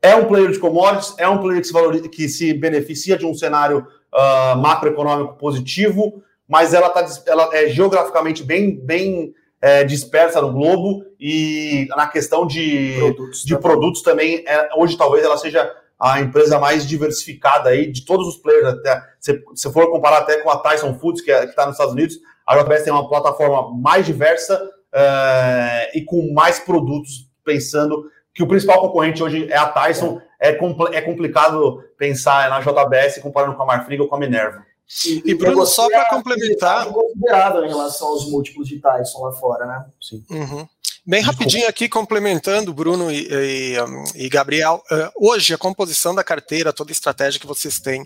[0.00, 3.26] é um player de commodities, é um player que se, valoriza, que se beneficia de
[3.26, 10.40] um cenário uh, macroeconômico positivo, mas ela, tá, ela é geograficamente bem, bem é, dispersa
[10.40, 13.62] no globo e na questão de produtos, de também.
[13.62, 15.70] produtos também, é, hoje talvez ela seja
[16.00, 18.64] a empresa mais diversificada aí de todos os players.
[18.66, 21.92] Até, se, se for comparar até com a Tyson Foods, que é, está nos Estados
[21.92, 22.16] Unidos,
[22.46, 24.60] a JBS tem uma plataforma mais diversa
[24.92, 30.20] é, e com mais produtos, pensando que o principal concorrente hoje é a Tyson.
[30.38, 34.64] É, compl é complicado pensar na JBS comparando com a Marfrig ou com a Minerva.
[35.06, 36.86] E, e Bruno, só para complementar.
[36.86, 39.84] considerado em relação aos múltiplos de Tyson lá fora, né?
[40.00, 40.24] Sim.
[40.30, 40.66] Uhum.
[41.06, 43.76] Bem rapidinho aqui, complementando, Bruno e, e,
[44.16, 48.04] e Gabriel, uh, hoje a composição da carteira, toda a estratégia que vocês têm,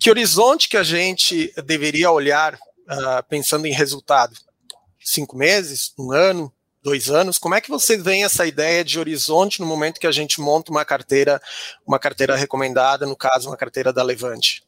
[0.00, 2.58] que horizonte que a gente deveria olhar
[2.90, 4.34] uh, pensando em resultado?
[5.00, 6.52] Cinco meses, um ano,
[6.82, 7.38] dois anos?
[7.38, 10.70] Como é que vocês veem essa ideia de horizonte no momento que a gente monta
[10.70, 11.40] uma carteira,
[11.86, 14.62] uma carteira recomendada, no caso, uma carteira da Levante?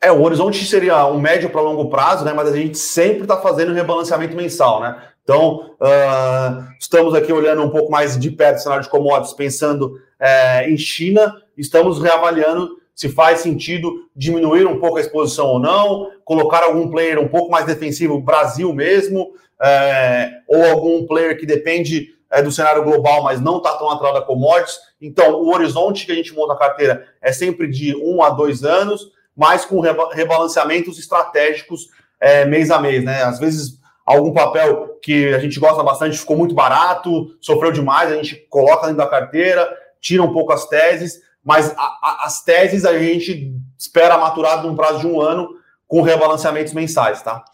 [0.00, 2.32] É, o horizonte seria um médio para longo prazo, né?
[2.32, 5.08] Mas a gente sempre está fazendo rebalanceamento mensal, né?
[5.24, 10.00] Então, uh, estamos aqui olhando um pouco mais de perto o cenário de commodities, pensando
[10.18, 16.10] é, em China, estamos reavaliando se faz sentido diminuir um pouco a exposição ou não,
[16.24, 19.30] colocar algum player um pouco mais defensivo, Brasil mesmo,
[19.62, 24.14] é, ou algum player que depende é, do cenário global, mas não está tão atrás
[24.14, 24.78] da commodities.
[25.00, 28.64] Então, o horizonte que a gente monta a carteira é sempre de um a dois
[28.64, 31.90] anos mas com rebalanceamentos estratégicos
[32.20, 33.22] é, mês a mês, né?
[33.22, 38.16] Às vezes algum papel que a gente gosta bastante ficou muito barato, sofreu demais, a
[38.16, 42.84] gente coloca dentro da carteira, tira um pouco as teses, mas a, a, as teses
[42.84, 45.48] a gente espera maturado num prazo de um ano
[45.86, 47.44] com rebalanceamentos mensais, tá?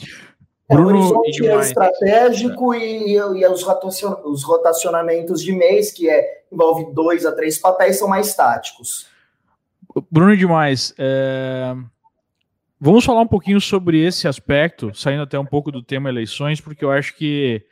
[0.68, 3.64] É, o horizonte é estratégico e, e os,
[4.24, 9.07] os rotacionamentos de mês, que é, envolve dois a três papéis, são mais táticos.
[10.11, 10.95] Bruno demais.
[10.99, 11.74] É...
[12.80, 16.85] Vamos falar um pouquinho sobre esse aspecto, saindo até um pouco do tema eleições, porque
[16.85, 17.64] eu acho que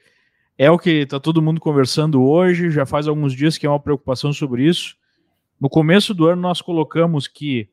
[0.56, 2.70] é o que está todo mundo conversando hoje.
[2.70, 4.96] Já faz alguns dias que é uma preocupação sobre isso.
[5.62, 7.68] No começo do ano, nós colocamos que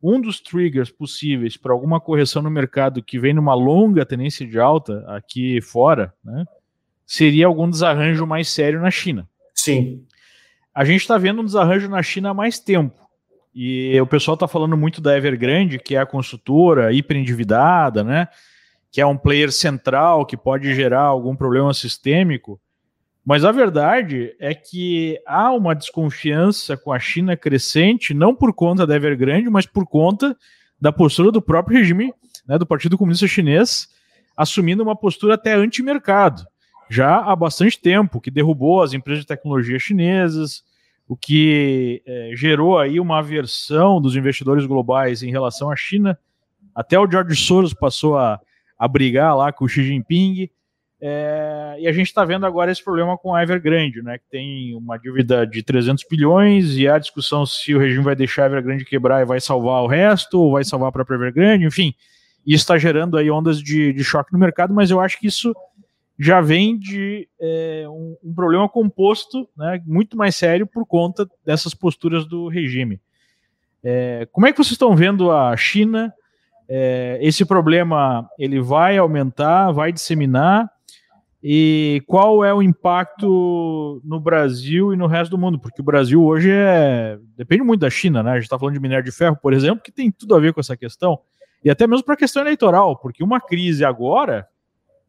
[0.00, 4.60] um dos triggers possíveis para alguma correção no mercado que vem numa longa tendência de
[4.60, 6.44] alta aqui fora, né,
[7.04, 9.28] seria algum desarranjo mais sério na China.
[9.52, 10.06] Sim.
[10.72, 12.96] A gente está vendo um desarranjo na China há mais tempo.
[13.52, 18.28] E o pessoal está falando muito da Evergrande, que é a consultora hiperendividada, né?
[18.88, 22.60] Que é um player central que pode gerar algum problema sistêmico.
[23.24, 28.86] Mas a verdade é que há uma desconfiança com a China crescente, não por conta
[28.86, 30.36] da Evergrande, mas por conta
[30.80, 32.12] da postura do próprio regime,
[32.46, 33.88] né, do Partido Comunista Chinês,
[34.36, 36.44] assumindo uma postura até anti-mercado,
[36.90, 40.64] já há bastante tempo, que derrubou as empresas de tecnologia chinesas,
[41.08, 46.18] o que é, gerou aí uma aversão dos investidores globais em relação à China.
[46.74, 48.40] Até o George Soros passou a,
[48.78, 50.50] a brigar lá com o Xi Jinping.
[51.04, 54.72] É, e a gente está vendo agora esse problema com a Evergrande, né, que tem
[54.76, 58.84] uma dívida de 300 bilhões e a discussão se o regime vai deixar a Evergrande
[58.84, 61.92] quebrar e vai salvar o resto, ou vai salvar a própria Evergrande, enfim.
[62.46, 65.52] Isso está gerando aí ondas de, de choque no mercado, mas eu acho que isso
[66.16, 71.74] já vem de é, um, um, problema composto, né, muito mais sério por conta dessas
[71.74, 73.00] posturas do regime.
[73.82, 76.14] É, como é que vocês estão vendo a China?
[76.68, 80.70] É, esse problema ele vai aumentar, vai disseminar?
[81.42, 85.58] E qual é o impacto no Brasil e no resto do mundo?
[85.58, 88.30] Porque o Brasil hoje é depende muito da China, né?
[88.30, 90.52] A gente está falando de minério de ferro, por exemplo, que tem tudo a ver
[90.52, 91.18] com essa questão,
[91.64, 94.46] e até mesmo para a questão eleitoral, porque uma crise agora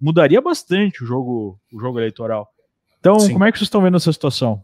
[0.01, 2.49] mudaria bastante o jogo, o jogo eleitoral.
[2.99, 3.33] Então, Sim.
[3.33, 4.63] como é que vocês estão vendo essa situação?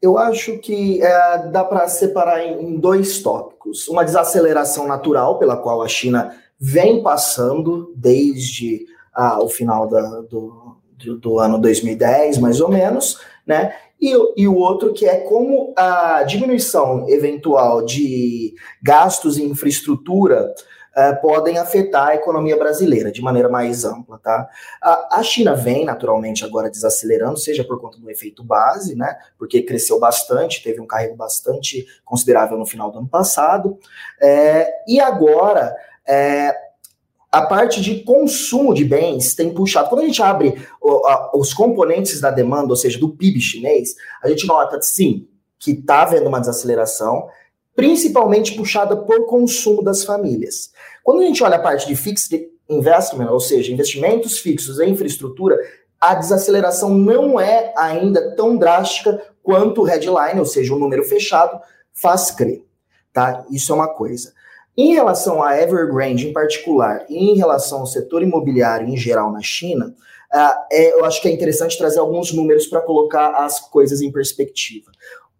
[0.00, 3.88] Eu acho que é, dá para separar em, em, dois tópicos.
[3.88, 8.86] Uma desaceleração natural, pela qual a China vem passando desde
[9.18, 13.74] ah, o final da, do, do, do, ano 2010, mais ou menos, né?
[14.00, 20.54] E, e o outro que é como a diminuição eventual de gastos em infraestrutura
[20.96, 24.48] uh, podem afetar a economia brasileira de maneira mais ampla, tá?
[24.80, 29.18] A, a, China vem naturalmente agora desacelerando, seja por conta do efeito base, né?
[29.36, 33.76] Porque cresceu bastante, teve um carrego bastante considerável no final do ano passado,
[34.20, 35.74] é, e agora
[36.06, 36.67] é,
[37.38, 39.88] a parte de consumo de bens tem puxado.
[39.88, 40.60] Quando a gente abre
[41.32, 45.28] os componentes da demanda, ou seja, do PIB chinês, a gente nota, sim,
[45.58, 47.28] que está havendo uma desaceleração,
[47.76, 50.72] principalmente puxada por consumo das famílias.
[51.04, 55.56] Quando a gente olha a parte de fixed investment, ou seja, investimentos fixos em infraestrutura,
[56.00, 61.60] a desaceleração não é ainda tão drástica quanto o headline, ou seja, o número fechado,
[61.94, 62.64] faz crer.
[63.12, 63.46] Tá?
[63.48, 64.32] Isso é uma coisa.
[64.80, 69.42] Em relação à Evergrande em particular e em relação ao setor imobiliário em geral na
[69.42, 69.92] China,
[70.32, 74.12] uh, é, eu acho que é interessante trazer alguns números para colocar as coisas em
[74.12, 74.92] perspectiva.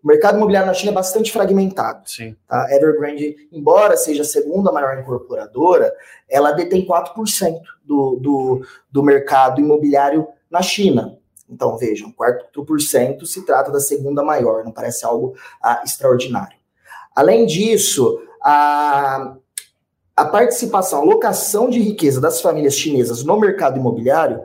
[0.02, 2.10] O mercado imobiliário na China é bastante fragmentado.
[2.10, 2.34] Sim.
[2.48, 2.66] Tá?
[2.74, 5.94] Evergrande, embora seja a segunda maior incorporadora,
[6.28, 11.16] ela detém 4% do, do, do mercado imobiliário na China.
[11.48, 16.58] Então, vejam, 4% se trata da segunda maior, não parece algo ah, extraordinário.
[17.14, 19.34] Além disso, a,
[20.16, 24.40] a participação, a locação de riqueza das famílias chinesas no mercado imobiliário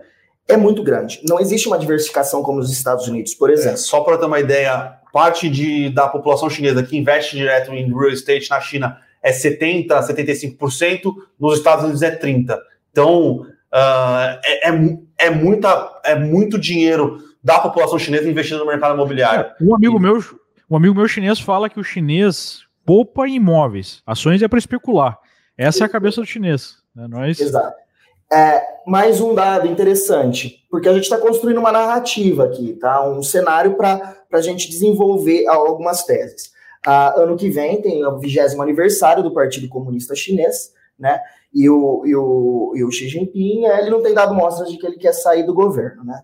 [0.47, 1.21] é muito grande.
[1.27, 3.73] Não existe uma diversificação como nos Estados Unidos, por exemplo.
[3.73, 7.87] É, só para ter uma ideia, parte de, da população chinesa que investe direto em
[7.87, 12.57] real estate na China é 70%, 75%, nos Estados Unidos é 30%.
[12.91, 18.93] Então, uh, é, é, é, muita, é muito dinheiro da população chinesa investindo no mercado
[18.93, 19.45] imobiliário.
[19.45, 20.23] É, um amigo meu,
[20.69, 24.01] um amigo meu chinês fala que o chinês poupa em imóveis.
[24.05, 25.19] Ações é para especular.
[25.57, 26.77] Essa é a cabeça do chinês.
[26.95, 27.07] Né?
[27.07, 27.39] Nós...
[27.39, 27.83] Exato.
[28.31, 33.07] É, mais um dado interessante, porque a gente está construindo uma narrativa aqui, tá?
[33.07, 36.51] Um cenário para a gente desenvolver algumas teses.
[36.85, 41.19] Ah, ano que vem tem o vigésimo aniversário do Partido Comunista Chinês, né?
[41.53, 44.87] E o, e o, e o Xi Jinping, ele não tem dado mostras de que
[44.87, 46.23] ele quer sair do governo, né?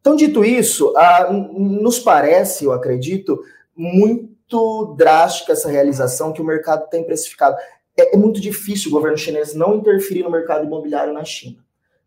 [0.00, 3.40] Então, dito isso, ah, nos parece, eu acredito,
[3.76, 4.32] muito
[4.96, 7.56] drástica essa realização que o mercado tem precificado
[7.96, 11.58] é, é, muito difícil o governo chinês não interferir no mercado imobiliário na China,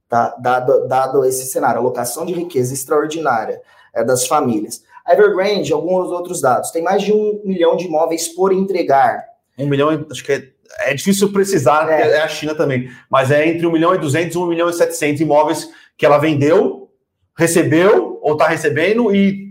[0.09, 0.35] tá?
[0.39, 3.61] dado, dado esse cenário, alocação de riqueza extraordinária
[3.93, 4.83] é, das famílias.
[5.05, 9.23] A Evergrande, alguns outros dados, tem mais de um milhão de imóveis por entregar.
[9.57, 12.09] Um milhão, acho que é, é difícil precisar, é.
[12.09, 14.73] é a China também, mas é entre um milhão e duzentos e um milhão e
[14.73, 16.89] setecentos imóveis que ela vendeu,
[17.37, 19.44] recebeu ou está recebendo e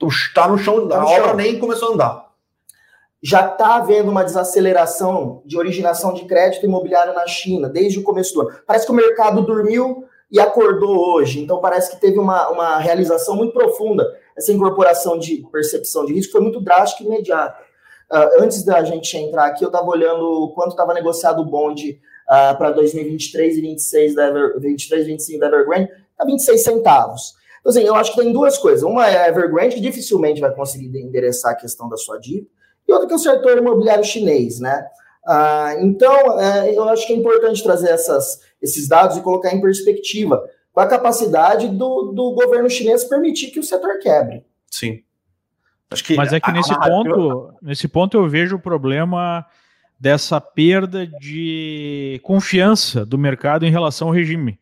[0.00, 1.24] está no chão, tá no a chão.
[1.24, 2.32] obra nem começou a andar
[3.22, 8.34] já está havendo uma desaceleração de originação de crédito imobiliário na China desde o começo
[8.34, 8.58] do ano.
[8.66, 13.36] Parece que o mercado dormiu e acordou hoje, então parece que teve uma, uma realização
[13.36, 14.04] muito profunda.
[14.36, 17.56] Essa incorporação de percepção de risco foi muito drástica e imediata.
[18.10, 22.56] Uh, antes da gente entrar aqui, eu estava olhando quanto estava negociado o bonde uh,
[22.58, 27.34] para 2023 e 26 da Ever, 23, 25 da Evergrande, está 26 centavos.
[27.62, 28.82] Então, assim, eu acho que tem duas coisas.
[28.82, 32.48] Uma é a Evergrande, que dificilmente vai conseguir endereçar a questão da sua dívida,
[32.86, 34.84] e outro que é o setor imobiliário chinês, né?
[35.24, 39.60] Ah, então, é, eu acho que é importante trazer essas, esses dados e colocar em
[39.60, 40.42] perspectiva
[40.72, 44.44] com a capacidade do, do governo chinês permitir que o setor quebre.
[44.68, 45.00] Sim.
[45.90, 47.54] Acho que Mas é que a, nesse a, ponto, a...
[47.62, 49.46] nesse ponto eu vejo o problema
[50.00, 54.58] dessa perda de confiança do mercado em relação ao regime.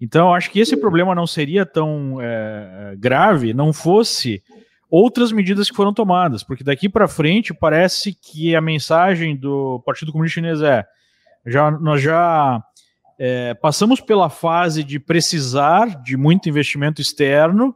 [0.00, 4.42] Então, acho que esse problema não seria tão é, grave não fosse
[4.90, 10.12] outras medidas que foram tomadas, porque daqui para frente parece que a mensagem do Partido
[10.12, 10.84] Comunista Chinês é:
[11.46, 12.62] já, nós já
[13.18, 17.74] é, passamos pela fase de precisar de muito investimento externo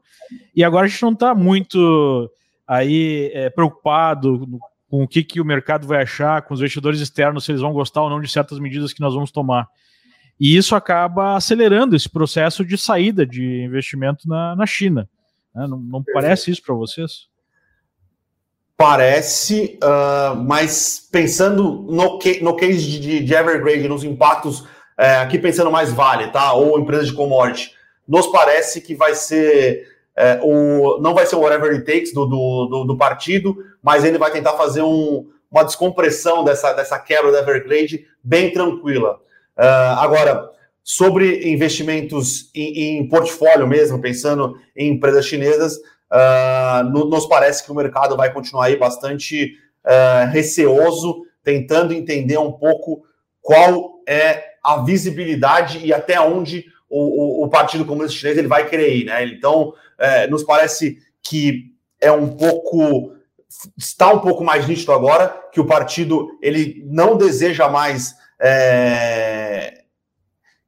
[0.54, 2.30] e agora a gente não está muito
[2.66, 4.46] aí é, preocupado
[4.88, 7.72] com o que, que o mercado vai achar, com os investidores externos, se eles vão
[7.72, 9.68] gostar ou não de certas medidas que nós vamos tomar.
[10.40, 15.08] E isso acaba acelerando esse processo de saída de investimento na, na China.
[15.54, 15.66] Né?
[15.66, 17.28] Não, não parece isso para vocês?
[18.76, 24.66] Parece, uh, mas pensando no, que, no case de, de Evergrande, nos impactos,
[24.96, 26.54] é, aqui pensando mais Vale, tá?
[26.54, 27.74] Ou empresa de commodity,
[28.08, 29.86] nos parece que vai ser
[30.16, 34.04] é, o, não vai ser o whatever it takes do, do, do, do partido, mas
[34.04, 39.20] ele vai tentar fazer um, uma descompressão dessa, dessa quebra da Evergrande bem tranquila.
[39.60, 40.48] Uh, agora,
[40.82, 47.70] sobre investimentos em, em, portfólio mesmo, pensando em empresas chinesas, uh, no, nos parece que
[47.70, 49.52] o mercado vai continuar aí bastante
[49.84, 53.02] uh, receoso, tentando entender um pouco
[53.42, 58.66] qual é a visibilidade e até onde o, o, o Partido Comunista Chinês ele vai
[58.66, 59.04] querer ir.
[59.04, 59.24] Né?
[59.26, 61.66] Então, é, nos parece que
[62.00, 63.12] é um pouco
[63.76, 69.39] está um pouco mais nítido agora que o partido ele não deseja mais é,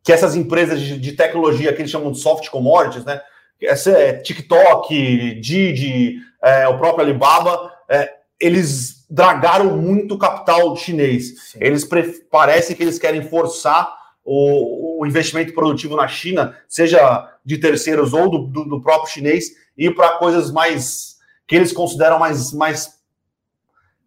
[0.02, 3.20] que essas empresas de, tecnologia que eles chamam de soft commodities, né?
[3.60, 11.50] Essa é TikTok, Didi, é, o próprio Alibaba, é, eles dragaram muito capital chinês.
[11.50, 11.58] Sim.
[11.60, 11.88] Eles
[12.28, 18.28] parecem que eles querem forçar o, o, investimento produtivo na China, seja de terceiros ou
[18.28, 22.98] do, do, do próprio chinês, ir para coisas mais que eles consideram mais, mais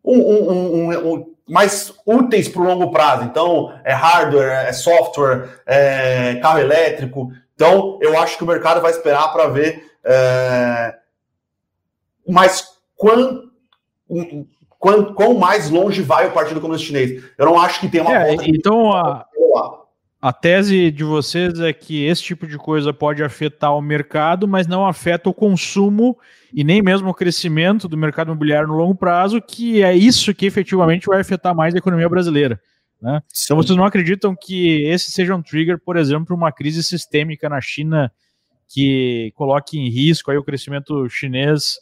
[0.04, 3.24] um, um, um, mais úteis para o longo prazo.
[3.24, 7.32] Então, é hardware, é software, é carro elétrico.
[7.54, 10.96] Então, eu acho que o mercado vai esperar para ver é,
[12.28, 13.44] mais quão,
[14.78, 17.24] quão, quão, mais longe vai o Partido Comunista Chinês.
[17.38, 19.26] Eu não acho que tem uma é, Então, a,
[20.26, 24.66] a tese de vocês é que esse tipo de coisa pode afetar o mercado, mas
[24.66, 26.18] não afeta o consumo
[26.52, 30.48] e nem mesmo o crescimento do mercado imobiliário no longo prazo, que é isso que
[30.48, 32.60] efetivamente vai afetar mais a economia brasileira.
[33.00, 33.22] Né?
[33.44, 37.62] Então vocês não acreditam que esse seja um trigger, por exemplo, uma crise sistêmica na
[37.62, 38.12] China
[38.68, 41.76] que coloque em risco aí o crescimento chinês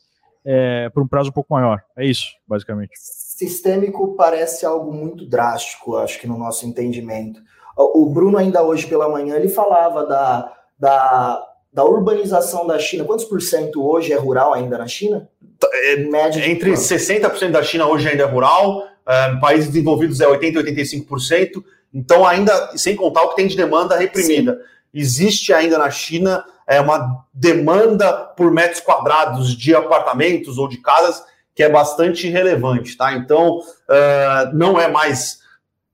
[0.43, 1.81] é, por um prazo um pouco maior?
[1.97, 2.91] É isso, basicamente.
[2.93, 7.41] Sistêmico parece algo muito drástico, acho que no nosso entendimento.
[7.75, 11.43] O Bruno ainda hoje pela manhã ele falava da, da
[11.73, 15.27] da urbanização da China, quantos por cento hoje é rural ainda na China?
[15.73, 16.79] É, média Entre quanto?
[16.79, 22.77] 60% da China hoje ainda é rural, é, países desenvolvidos é 80%, 85%, então ainda,
[22.77, 24.53] sem contar o que tem de demanda reprimida.
[24.53, 24.59] Sim.
[24.93, 31.23] Existe ainda na China é, uma demanda por metros quadrados de apartamentos ou de casas
[31.55, 33.13] que é bastante relevante, tá?
[33.13, 35.39] Então, uh, não é mais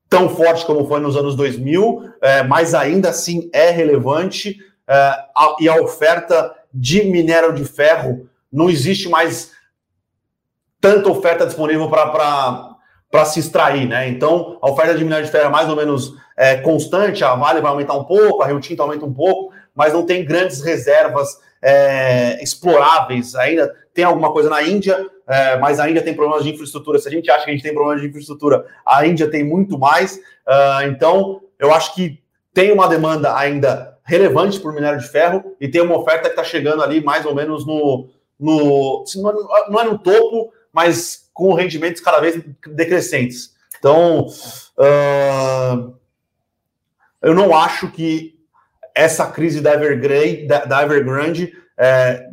[0.10, 4.57] tão forte como foi nos anos 2000, é, mas ainda assim é relevante
[4.89, 9.51] uh, e a oferta de minério de ferro, não existe mais
[10.82, 14.07] tanta oferta disponível para se extrair, né?
[14.07, 17.62] Então, a oferta de minério de ferro é mais ou menos é, constante, a Vale
[17.62, 21.38] vai aumentar um pouco, a Rio Tinto aumenta um pouco, mas não tem grandes reservas
[21.62, 23.74] é, exploráveis ainda.
[23.99, 26.97] Tem alguma coisa na Índia, é, mas a Índia tem problemas de infraestrutura.
[26.99, 29.77] Se a gente acha que a gente tem problemas de infraestrutura, a Índia tem muito
[29.77, 30.15] mais.
[30.47, 32.23] Uh, então, eu acho que
[32.53, 36.45] tem uma demanda ainda relevante o minério de ferro e tem uma oferta que está
[36.45, 38.07] chegando ali mais ou menos no,
[38.39, 39.03] no
[39.69, 43.53] não é no topo, mas com rendimentos cada vez decrescentes.
[43.79, 44.27] Então,
[44.77, 45.93] uh,
[47.21, 48.39] eu não acho que
[48.95, 52.29] essa crise da Evergrande, da, da Evergrande é,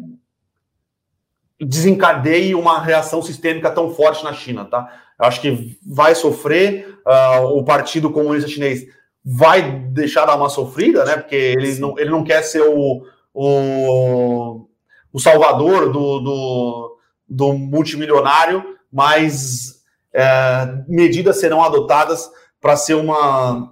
[1.61, 4.89] desencadeie uma reação sistêmica tão forte na China, tá?
[5.19, 8.85] Eu acho que vai sofrer, uh, o Partido Comunista Chinês
[9.25, 11.17] vai deixar dar uma sofrida, né?
[11.17, 13.03] Porque ele não, ele não quer ser o,
[13.35, 14.69] o,
[15.13, 16.99] o salvador do, do,
[17.29, 19.77] do multimilionário, mas
[20.15, 22.31] é, medidas serão adotadas
[22.61, 23.71] para ser uma,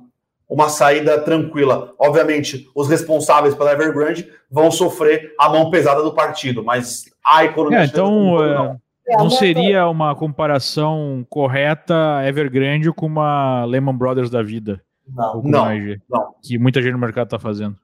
[0.49, 1.92] uma saída tranquila.
[1.99, 7.80] Obviamente, os responsáveis pela Evergrande vão sofrer a mão pesada do partido, mas a economia.
[7.80, 8.80] É, então, não.
[9.07, 14.80] É, não seria uma comparação correta Evergrande com uma Lehman Brothers da vida?
[15.07, 15.66] Não, não,
[16.09, 17.76] não, Que muita gente no mercado está fazendo.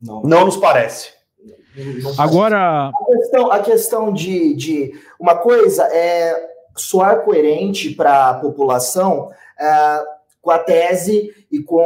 [0.00, 0.22] Não.
[0.22, 1.12] não nos parece.
[2.18, 2.88] Agora.
[2.88, 4.92] A questão, a questão de, de.
[5.18, 10.02] Uma coisa é soar coerente para a população é,
[10.50, 11.80] com a tese e com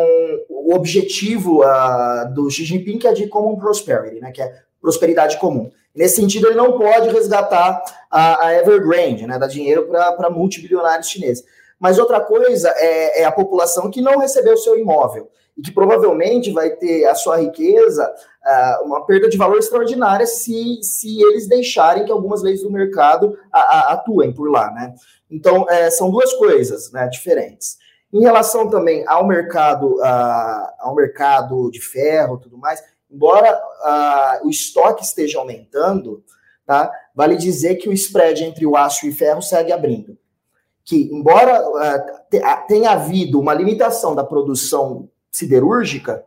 [0.48, 5.38] o objetivo uh, do Xi Jinping, que é de common prosperity, né, que é prosperidade
[5.38, 5.70] comum.
[5.94, 11.44] Nesse sentido, ele não pode resgatar a, a Evergrande, né, dar dinheiro para multibilionários chineses.
[11.78, 16.50] Mas outra coisa é, é, a população que não recebeu seu imóvel e que provavelmente
[16.50, 22.06] vai ter a sua riqueza uh, uma perda de valor extraordinária se, se eles deixarem
[22.06, 24.94] que algumas leis do mercado a, a, atuem por lá, né?
[25.30, 27.83] Então, é, são duas coisas né, diferentes.
[28.14, 30.00] Em relação também ao mercado,
[30.78, 33.60] ao mercado de ferro tudo mais, embora
[34.44, 36.24] o estoque esteja aumentando,
[36.64, 36.90] tá?
[37.14, 40.16] Vale dizer que o spread entre o aço e o ferro segue abrindo
[40.84, 41.64] que, embora
[42.68, 46.24] tenha havido uma limitação da produção siderúrgica,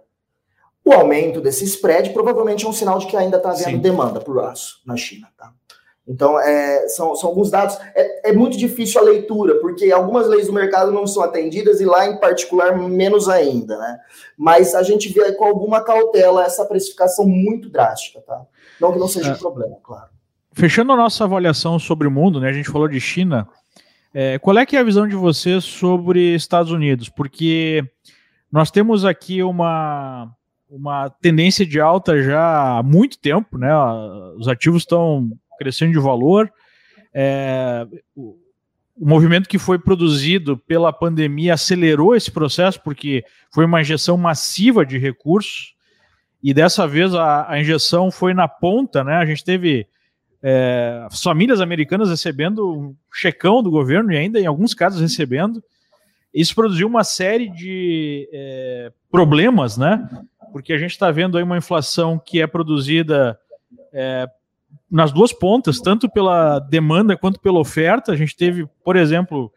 [0.83, 3.79] o aumento desse spread provavelmente é um sinal de que ainda está havendo Sim.
[3.79, 5.29] demanda por aço na China.
[5.37, 5.53] Tá?
[6.07, 7.77] Então, é, são, são alguns dados.
[7.93, 11.85] É, é, muito difícil a leitura, porque algumas leis do mercado não são atendidas e
[11.85, 13.99] lá, em particular, menos ainda, né?
[14.37, 18.41] Mas a gente vê com alguma cautela essa precificação muito drástica, tá?
[18.79, 19.33] Não que não seja é.
[19.33, 20.07] um problema, claro.
[20.53, 22.49] Fechando a nossa avaliação sobre o mundo, né?
[22.49, 23.47] A gente falou de China.
[24.13, 27.09] É, qual é que é a visão de vocês sobre Estados Unidos?
[27.09, 27.83] Porque
[28.49, 30.31] nós temos aqui uma,
[30.69, 33.69] uma tendência de alta já há muito tempo, né?
[34.37, 36.51] Os ativos estão crescendo de valor.
[37.13, 37.85] É,
[38.15, 38.35] o,
[38.99, 44.85] o movimento que foi produzido pela pandemia acelerou esse processo, porque foi uma injeção massiva
[44.85, 45.75] de recursos,
[46.41, 49.15] e dessa vez a, a injeção foi na ponta, né?
[49.15, 49.87] A gente teve
[50.41, 55.63] é, famílias americanas recebendo um checão do governo e ainda em alguns casos recebendo.
[56.33, 60.07] Isso produziu uma série de é, problemas, né?
[60.51, 63.37] Porque a gente está vendo aí uma inflação que é produzida
[63.91, 64.27] é,
[64.89, 68.11] nas duas pontas, tanto pela demanda quanto pela oferta.
[68.11, 69.51] A gente teve, por exemplo,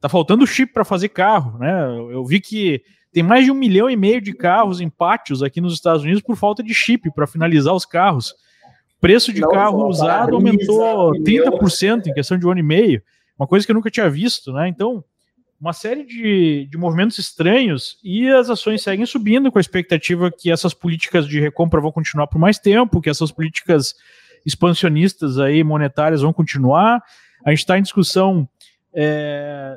[0.00, 1.86] tá faltando chip para fazer carro, né?
[2.10, 2.82] Eu vi que
[3.12, 6.22] tem mais de um milhão e meio de carros em pátios aqui nos Estados Unidos
[6.22, 8.34] por falta de chip para finalizar os carros.
[9.00, 13.02] Preço de Não, carro usado aumentou 30% em questão de um ano e meio,
[13.38, 14.68] uma coisa que eu nunca tinha visto, né?
[14.68, 15.04] Então,
[15.60, 20.50] uma série de, de movimentos estranhos e as ações seguem subindo com a expectativa que
[20.50, 23.94] essas políticas de recompra vão continuar por mais tempo, que essas políticas
[24.46, 27.02] expansionistas aí monetárias vão continuar.
[27.44, 28.48] A gente está em discussão
[28.94, 29.76] é,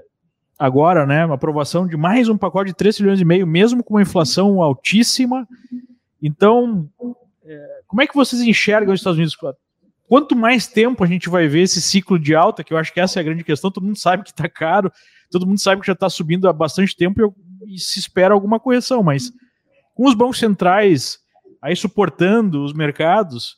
[0.58, 4.02] agora, né, aprovação de mais um pacote de 3 trilhões e meio, mesmo com uma
[4.02, 5.48] inflação altíssima.
[6.22, 6.88] Então,
[7.44, 9.36] é, como é que vocês enxergam os Estados Unidos?
[10.08, 13.00] Quanto mais tempo a gente vai ver esse ciclo de alta, que eu acho que
[13.00, 14.92] essa é a grande questão, todo mundo sabe que está caro,
[15.32, 18.60] todo mundo sabe que já está subindo há bastante tempo e, e se espera alguma
[18.60, 19.32] correção, mas
[19.96, 21.20] com os bancos centrais
[21.62, 23.58] aí suportando os mercados,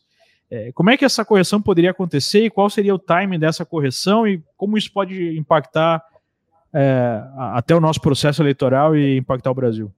[0.51, 4.27] é, como é que essa correção poderia acontecer e qual seria o timing dessa correção
[4.27, 6.03] e como isso pode impactar
[6.73, 7.23] é,
[7.53, 9.89] até o nosso processo eleitoral e impactar o Brasil?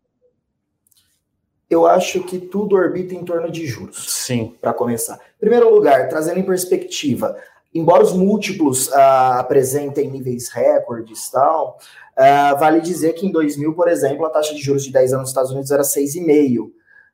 [1.68, 4.06] Eu acho que tudo orbita em torno de juros.
[4.08, 4.56] Sim.
[4.62, 5.16] Para começar.
[5.16, 7.36] Em primeiro lugar, trazendo em perspectiva,
[7.74, 11.80] embora os múltiplos ah, apresentem níveis recordes tal,
[12.16, 15.22] ah, vale dizer que em 2000, por exemplo, a taxa de juros de 10 anos
[15.22, 16.70] nos Estados Unidos era 6,5,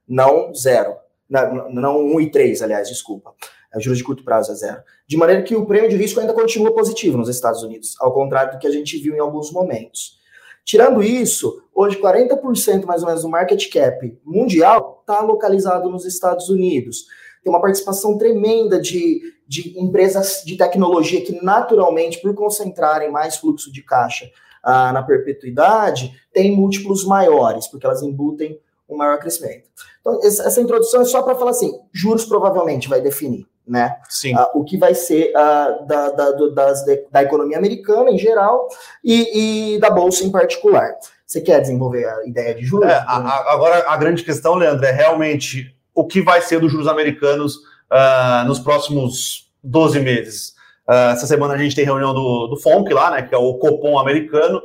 [0.06, 0.98] não zero.
[1.30, 3.34] Não, não 1 e 3, aliás, desculpa.
[3.74, 4.82] É, juros de curto prazo é zero.
[5.08, 8.54] De maneira que o prêmio de risco ainda continua positivo nos Estados Unidos, ao contrário
[8.54, 10.18] do que a gente viu em alguns momentos.
[10.66, 16.50] Tirando isso, hoje 40% mais ou menos do market cap mundial está localizado nos Estados
[16.50, 17.06] Unidos.
[17.44, 23.72] Tem uma participação tremenda de, de empresas de tecnologia que, naturalmente, por concentrarem mais fluxo
[23.72, 24.30] de caixa
[24.62, 29.70] ah, na perpetuidade, têm múltiplos maiores, porque elas embutem um maior crescimento.
[30.02, 33.46] Então, essa introdução é só para falar assim: juros provavelmente vai definir.
[33.68, 33.96] Né?
[34.10, 34.36] Sim.
[34.36, 38.68] Uh, o que vai ser uh, da, da, do, das, da economia americana em geral
[39.04, 40.96] e, e, da Bolsa em particular.
[41.24, 42.90] Você quer desenvolver a ideia de juros?
[42.90, 46.88] É, a, agora, a grande questão, Leandro, é realmente o que vai ser dos juros
[46.88, 50.56] americanos uh, nos próximos 12 meses.
[50.88, 54.00] essa semana a gente tem reunião do, do FONC lá, né, que é o Copom
[54.00, 54.64] americano.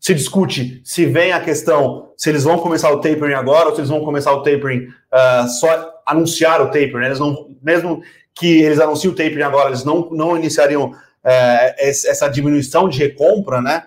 [0.00, 3.80] Se discute se vem a questão se eles vão começar o tapering agora ou se
[3.80, 6.98] eles vão começar o tapering uh, só anunciar o tapering.
[6.98, 7.06] Né?
[7.06, 8.02] Eles não, mesmo
[8.34, 13.62] que eles anunciem o tapering agora, eles não, não iniciariam uh, essa diminuição de recompra,
[13.62, 13.84] né?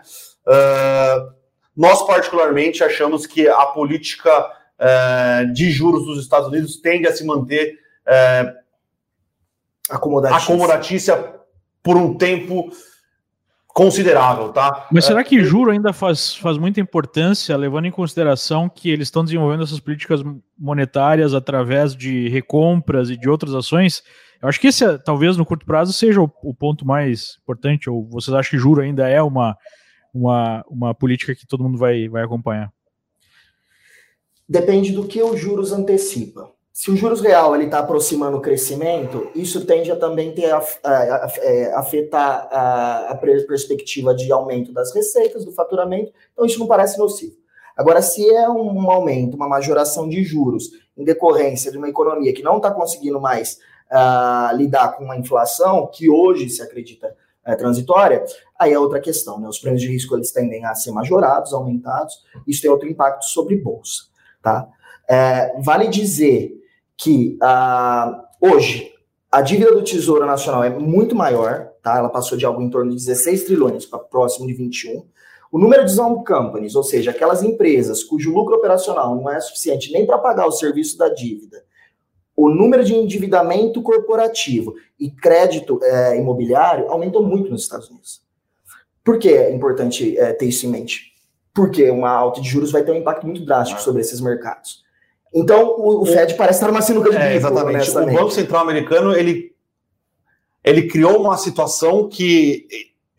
[0.47, 1.34] Uh,
[1.75, 4.32] nós, particularmente, achamos que a política
[5.53, 7.77] de juros dos Estados Unidos tende a se manter
[9.88, 10.43] acomodatícia.
[10.43, 11.34] acomodatícia
[11.84, 12.71] por um tempo
[13.74, 14.88] considerável, tá?
[14.91, 19.07] Mas será que é, juro ainda faz, faz muita importância, levando em consideração que eles
[19.07, 20.22] estão desenvolvendo essas políticas
[20.57, 24.03] monetárias através de recompras e de outras ações?
[24.41, 28.07] Eu acho que esse, talvez no curto prazo, seja o, o ponto mais importante, ou
[28.09, 29.55] vocês acham que juro ainda é uma,
[30.13, 32.72] uma, uma política que todo mundo vai, vai acompanhar?
[34.47, 39.30] Depende do que os juros antecipa se o juros real ele está aproximando o crescimento,
[39.36, 44.93] isso tende a também ter a, a, a, é, afetar a, perspectiva de aumento das
[44.93, 47.36] receitas, do faturamento, então isso não parece nocivo.
[47.76, 52.43] Agora, se é um aumento, uma majoração de juros em decorrência de uma economia que
[52.43, 53.59] não está conseguindo mais
[53.91, 57.15] uh, lidar com uma inflação, que hoje se acredita
[57.45, 58.24] é, transitória,
[58.57, 59.47] aí é outra questão, né?
[59.47, 63.55] Os prêmios de risco eles tendem a ser majorados, aumentados, isso tem outro impacto sobre
[63.55, 64.03] bolsa,
[64.41, 64.67] tá?
[65.09, 66.61] É, vale dizer
[67.02, 68.93] que ah, hoje
[69.32, 71.97] a dívida do Tesouro Nacional é muito maior, tá?
[71.97, 75.04] Ela passou de algo em torno de 16 trilhões para próximo de 21.
[75.52, 79.91] O número de zombie companies, ou seja, aquelas empresas cujo lucro operacional não é suficiente
[79.91, 81.64] nem para pagar o serviço da dívida,
[82.36, 88.22] o número de endividamento corporativo e crédito é, imobiliário aumentou muito nos Estados Unidos.
[89.04, 91.14] Por que é importante é, ter isso em mente?
[91.54, 94.84] Porque uma alta de juros vai ter um impacto muito drástico sobre esses mercados.
[95.34, 97.89] Então, o, o Fed parece estar numa sinuca de é, Exatamente.
[97.91, 99.53] O Banco Central Americano, ele,
[100.63, 102.67] ele criou uma situação que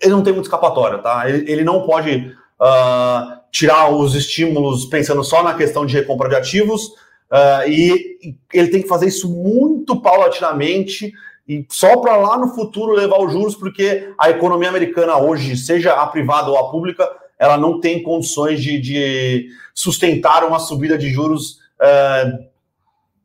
[0.01, 1.29] ele não tem muito escapatória, tá?
[1.29, 6.35] Ele, ele não pode uh, tirar os estímulos pensando só na questão de recompra de
[6.35, 6.89] ativos,
[7.31, 8.19] uh, e
[8.53, 11.13] ele tem que fazer isso muito paulatinamente
[11.49, 15.95] e só para lá no futuro levar os juros, porque a economia americana hoje, seja
[15.95, 17.09] a privada ou a pública,
[17.39, 22.53] ela não tem condições de, de sustentar uma subida de juros uh,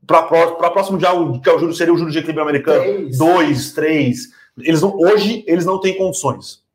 [0.05, 3.17] para próximo de algo que é o juro seria o juro de equilíbrio americano, três.
[3.17, 4.19] dois, três.
[4.57, 6.65] Eles não, hoje eles não têm condições.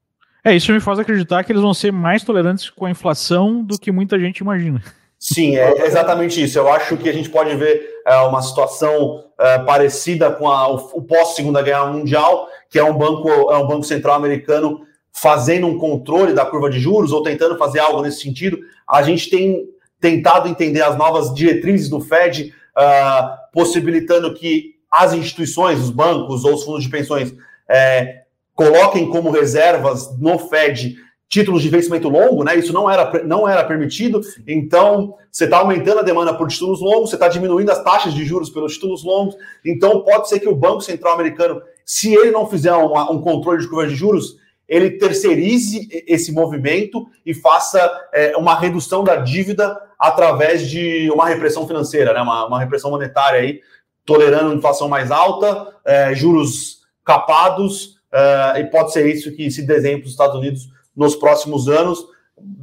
[0.45, 3.79] É, isso me faz acreditar que eles vão ser mais tolerantes com a inflação do
[3.79, 4.83] que muita gente imagina.
[5.19, 6.59] Sim, é exatamente isso.
[6.59, 10.75] Eu acho que a gente pode ver é, uma situação é, parecida com a, o,
[10.95, 14.81] o pós-Segunda Guerra Mundial, que é um banco, é um banco central americano
[15.13, 18.59] fazendo um controle da curva de juros ou tentando fazer algo nesse sentido.
[18.89, 19.69] A gente tem
[20.03, 26.55] tentado entender as novas diretrizes do Fed, uh, possibilitando que as instituições, os bancos ou
[26.55, 27.33] os fundos de pensões,
[27.67, 28.23] é,
[28.55, 30.97] coloquem como reservas no Fed
[31.29, 32.55] títulos de vencimento longo, né?
[32.57, 34.21] Isso não era, não era permitido.
[34.47, 38.23] Então, você está aumentando a demanda por títulos longos, você está diminuindo as taxas de
[38.23, 39.35] juros pelos títulos longos.
[39.65, 43.63] Então, pode ser que o Banco Central Americano, se ele não fizer uma, um controle
[43.63, 44.37] de curva de juros,
[44.69, 51.67] ele terceirize esse movimento e faça é, uma redução da dívida através de uma repressão
[51.67, 52.21] financeira, né?
[52.21, 53.61] uma, uma repressão monetária aí,
[54.05, 59.99] tolerando inflação mais alta, é, juros capados, é, e pode ser isso que se desenhe
[59.99, 62.05] para os Estados Unidos nos próximos anos.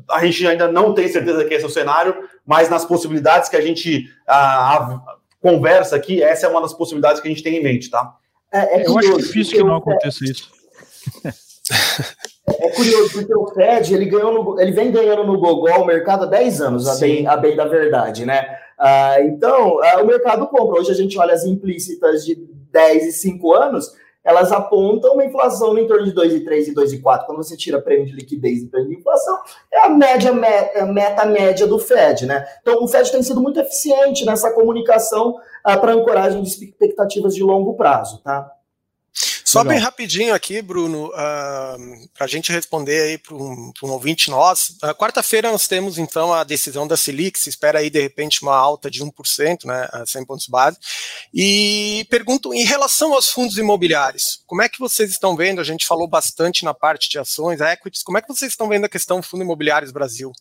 [0.10, 3.56] A gente ainda não tem certeza que esse é o cenário, mas nas possibilidades que
[3.56, 7.58] a gente a, a, conversa aqui, essa é uma das possibilidades que a gente tem
[7.58, 8.16] em mente, tá?
[8.52, 10.59] É, é eu acho difícil que não aconteça isso.
[12.60, 16.24] É curioso, porque o Fed ele, ganhou no, ele vem ganhando no Gogol o mercado
[16.24, 18.44] há 10 anos, a bem, a bem da verdade, né?
[18.78, 20.80] Ah, então, ah, o mercado compra.
[20.80, 22.36] Hoje a gente olha as implícitas de
[22.72, 23.94] 10 e 5 anos,
[24.24, 27.26] elas apontam uma inflação no entorno de 2,3 e 2,4.
[27.26, 29.38] Quando você tira prêmio de liquidez e prêmio de inflação,
[29.72, 32.46] é a média, meta, meta média do Fed, né?
[32.62, 37.44] Então, o Fed tem sido muito eficiente nessa comunicação ah, para ancoragem de expectativas de
[37.44, 38.50] longo prazo, tá?
[39.50, 39.74] Só Legal.
[39.74, 41.78] bem rapidinho aqui, Bruno, uh, ah,
[42.14, 44.74] para a gente responder aí para um, um, ouvinte nosso.
[44.74, 48.56] Uh, Quarta-feira nós temos então a decisão da Selic, se espera aí de repente uma
[48.56, 50.78] alta de 1%, né, 100 pontos base.
[51.34, 55.60] E pergunto, em relação aos fundos imobiliários, como é que vocês estão vendo?
[55.60, 58.86] A gente falou bastante na parte de ações, equities, como é que vocês estão vendo
[58.86, 60.32] a questão fundo imobiliários Brasil?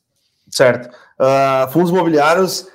[0.50, 0.94] Certo.
[1.18, 2.66] Uh, fundos imobiliários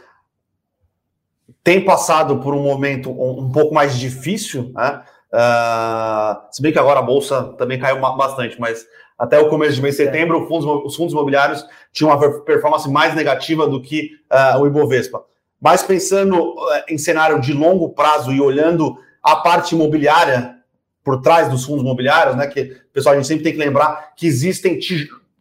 [1.64, 5.04] têm passado por um momento um, um pouco mais difícil, né?
[5.34, 8.86] Uh, se bem que agora a bolsa também caiu bastante, mas
[9.18, 13.16] até o começo de mês de setembro, fundos, os fundos imobiliários tinham uma performance mais
[13.16, 15.24] negativa do que uh, o Ibovespa.
[15.60, 16.58] Mas pensando uh,
[16.88, 20.56] em cenário de longo prazo e olhando a parte imobiliária
[21.04, 22.46] por trás dos fundos imobiliários, né?
[22.48, 24.80] Que pessoal a gente sempre tem que lembrar que existem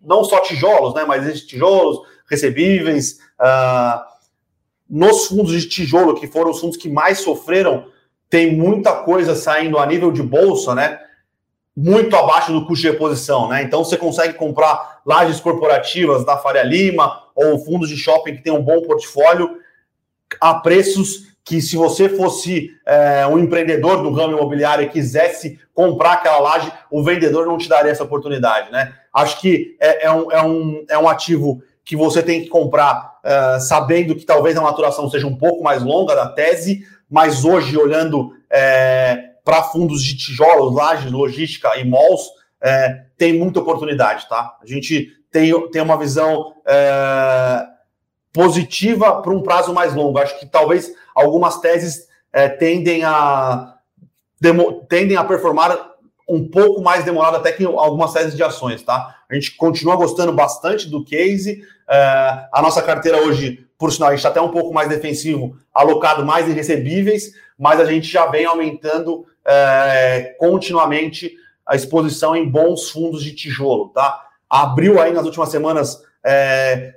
[0.03, 1.05] não só tijolos, né?
[1.05, 3.19] Mas existem tijolos recebíveis.
[3.39, 4.07] Ah,
[4.89, 7.87] nos fundos de tijolo, que foram os fundos que mais sofreram
[8.33, 10.99] tem muita coisa saindo a nível de bolsa, né?
[11.77, 13.63] Muito abaixo do custo de reposição, né?
[13.63, 18.51] Então você consegue comprar lajes corporativas da Faria Lima ou fundos de shopping que tem
[18.51, 19.59] um bom portfólio
[20.41, 26.15] a preços que se você fosse é, um empreendedor do ramo imobiliário e quisesse comprar
[26.15, 28.95] aquela laje, o vendedor não te daria essa oportunidade, né?
[29.13, 33.19] Acho que é, é, um, é, um, é um ativo que você tem que comprar
[33.23, 37.77] uh, sabendo que talvez a maturação seja um pouco mais longa da tese, mas hoje,
[37.77, 42.23] olhando é, para fundos de tijolos, lajes, logística e malls,
[42.59, 44.57] é, tem muita oportunidade, tá?
[44.63, 47.67] A gente tem, tem uma visão é,
[48.33, 50.19] positiva para um prazo mais longo.
[50.19, 53.75] Acho que talvez algumas teses é, tendem, a,
[54.41, 55.93] demo, tendem a performar
[56.27, 59.19] um pouco mais demorado até que algumas teses de ações, tá?
[59.31, 61.63] A gente continua gostando bastante do case.
[61.87, 65.57] É, a nossa carteira hoje por sinal, a gente está até um pouco mais defensivo,
[65.75, 71.35] alocado mais em recebíveis, mas a gente já vem aumentando é, continuamente
[71.67, 74.29] a exposição em bons fundos de tijolo, tá?
[74.49, 76.95] Abriu aí nas últimas semanas é,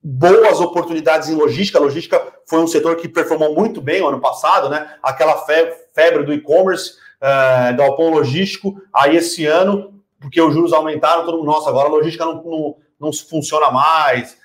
[0.00, 1.76] boas oportunidades em logística.
[1.76, 4.94] A logística foi um setor que performou muito bem o ano passado, né?
[5.02, 5.44] Aquela
[5.92, 8.80] febre do e-commerce, é, galpão logístico.
[8.94, 12.76] Aí esse ano, porque os juros aumentaram, todo mundo, nossa, agora a logística não, não,
[13.00, 14.37] não funciona mais.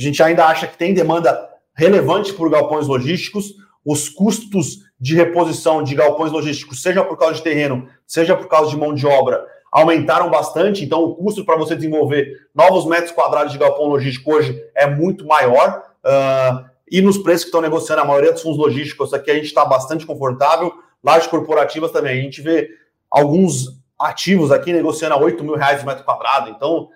[0.00, 3.54] A gente ainda acha que tem demanda relevante por galpões logísticos.
[3.84, 8.70] os custos de reposição de galpões logísticos, seja por causa de terreno, seja por causa
[8.70, 9.42] de mão de obra,
[9.72, 10.84] aumentaram bastante.
[10.84, 15.26] Então, o custo para você desenvolver novos metros quadrados de galpão logístico hoje é muito
[15.26, 15.82] maior.
[16.04, 19.46] Uh, e nos preços que estão negociando, a maioria dos fundos logísticos aqui a gente
[19.46, 20.72] está bastante confortável.
[21.02, 22.20] Lajes corporativas também.
[22.20, 22.68] A gente vê
[23.10, 26.50] alguns ativos aqui negociando a 8 mil reais de metro quadrado.
[26.50, 26.88] Então,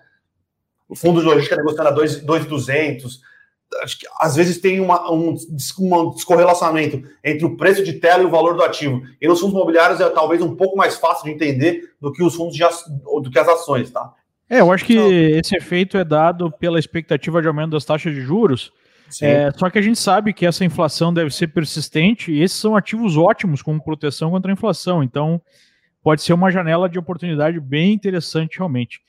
[0.94, 3.20] o fundo de logística negociando a 2,200
[3.82, 5.34] acho que às vezes tem uma, um,
[5.80, 9.02] um descorrelacionamento entre o preço de tela e o valor do ativo.
[9.20, 12.36] E nos fundos imobiliários é talvez um pouco mais fácil de entender do que os
[12.36, 12.62] fundos de,
[13.22, 14.12] do que as ações, tá?
[14.48, 18.14] É, eu acho que então, esse efeito é dado pela expectativa de aumento das taxas
[18.14, 18.72] de juros.
[19.20, 22.76] É, só que a gente sabe que essa inflação deve ser persistente e esses são
[22.76, 25.02] ativos ótimos como proteção contra a inflação.
[25.02, 25.40] Então,
[26.02, 29.00] pode ser uma janela de oportunidade bem interessante realmente.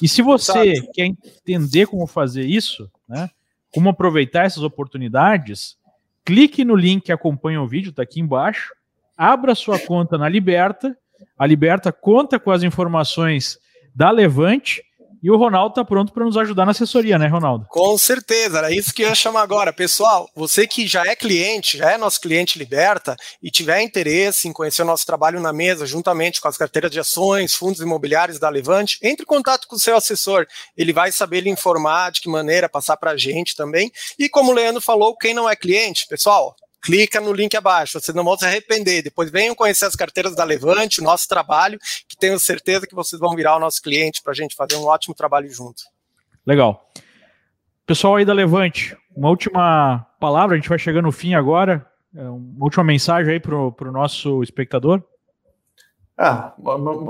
[0.00, 0.92] E se você Exato.
[0.92, 3.30] quer entender como fazer isso, né?
[3.72, 5.76] como aproveitar essas oportunidades,
[6.24, 8.74] clique no link que acompanha o vídeo, está aqui embaixo,
[9.16, 10.96] abra sua conta na Liberta,
[11.38, 13.58] a Liberta conta com as informações
[13.94, 14.82] da Levante
[15.22, 17.66] e o Ronaldo está pronto para nos ajudar na assessoria, né, Ronaldo?
[17.68, 19.72] Com certeza, era isso que eu ia chamar agora.
[19.72, 24.52] Pessoal, você que já é cliente, já é nosso cliente Liberta e tiver interesse em
[24.52, 28.48] conhecer o nosso trabalho na mesa, juntamente com as carteiras de ações, fundos imobiliários da
[28.48, 30.46] Levante, entre em contato com o seu assessor.
[30.76, 33.92] Ele vai saber lhe informar de que maneira passar para a gente também.
[34.18, 38.14] E como o Leandro falou, quem não é cliente, pessoal, clica no link abaixo, vocês
[38.14, 39.02] não vão se arrepender.
[39.02, 41.78] Depois venham conhecer as carteiras da Levante, o nosso trabalho,
[42.08, 44.84] que tenho certeza que vocês vão virar o nosso cliente para a gente fazer um
[44.84, 45.84] ótimo trabalho junto.
[46.44, 46.90] Legal.
[47.86, 51.86] Pessoal aí da Levante, uma última palavra, a gente vai chegando no fim agora.
[52.14, 55.02] É, uma última mensagem aí para o nosso espectador.
[56.16, 56.54] Ah,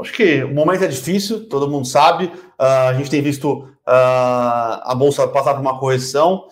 [0.00, 2.26] acho que o momento é difícil, todo mundo sabe.
[2.26, 6.46] Uh, a gente tem visto uh, a bolsa passar por uma correção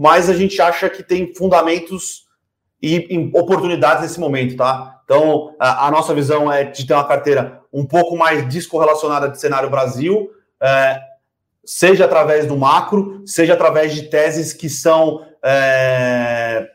[0.00, 2.24] mas a gente acha que tem fundamentos
[2.82, 4.98] e, oportunidades nesse momento, tá?
[5.04, 9.38] Então, a, a, nossa visão é de ter uma carteira um pouco mais descorrelacionada de
[9.38, 10.98] cenário Brasil, é,
[11.62, 16.66] seja através do macro, seja através de teses que são é,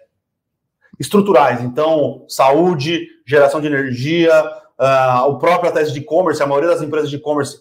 [1.00, 1.64] estruturais.
[1.64, 4.40] Então, saúde, geração de energia,
[4.80, 7.60] uh, o próprio tese de e-commerce, a maioria das empresas de e-commerce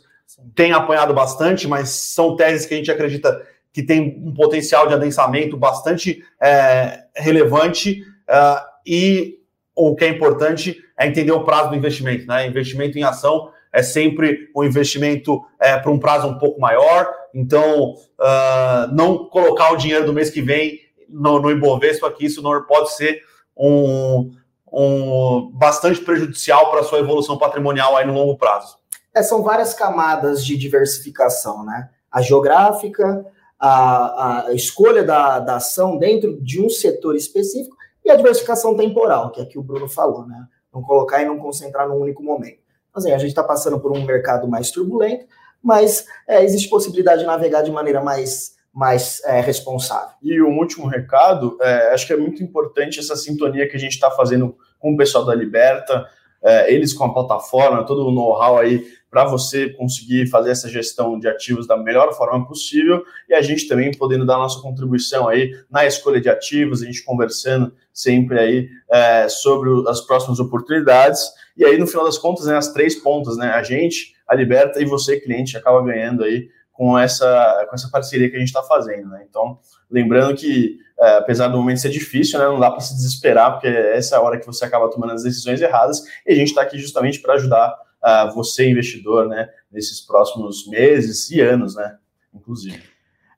[0.54, 4.94] tem apanhado bastante, mas são teses que a gente acredita que tem um potencial de
[4.94, 9.40] adensamento bastante é, relevante uh, e
[9.74, 12.24] o que é importante é entender o prazo do investimento.
[12.24, 12.46] Né?
[12.46, 17.94] Investimento em ação é sempre um investimento é, para um prazo um pouco maior, então
[17.94, 22.62] uh, não colocar o dinheiro do mês que vem no, no Ibovespa, que isso não
[22.62, 23.22] pode ser
[23.56, 24.30] um,
[24.72, 28.76] um bastante prejudicial para a sua evolução patrimonial aí no longo prazo.
[29.12, 31.90] É, são várias camadas de diversificação, né?
[32.10, 33.26] A geográfica,
[33.66, 39.30] a, a escolha da, da ação dentro de um setor específico e a diversificação temporal,
[39.30, 40.46] que é que o Bruno falou, né?
[40.72, 42.58] Não colocar e não concentrar num único momento.
[42.92, 45.24] Assim, a gente está passando por um mercado mais turbulento,
[45.62, 50.14] mas é, existe possibilidade de navegar de maneira mais, mais é, responsável.
[50.22, 53.92] E um último recado, é, acho que é muito importante essa sintonia que a gente
[53.92, 56.06] está fazendo com o pessoal da Liberta,
[56.44, 61.18] é, eles com a plataforma, todo o know-how aí para você conseguir fazer essa gestão
[61.18, 65.52] de ativos da melhor forma possível e a gente também podendo dar nossa contribuição aí
[65.70, 71.22] na escolha de ativos, a gente conversando sempre aí é, sobre as próximas oportunidades
[71.56, 74.80] e aí no final das contas, né, as três pontas, né, a gente, a Liberta
[74.80, 78.62] e você, cliente, acaba ganhando aí com essa, com essa parceria que a gente está
[78.62, 79.24] fazendo, né?
[79.28, 83.66] Então, lembrando que, apesar do momento ser difícil, né, não dá para se desesperar, porque
[83.66, 86.62] essa é a hora que você acaba tomando as decisões erradas, e a gente está
[86.62, 91.96] aqui justamente para ajudar uh, você, investidor, né, nesses próximos meses e anos, né,
[92.32, 92.82] inclusive.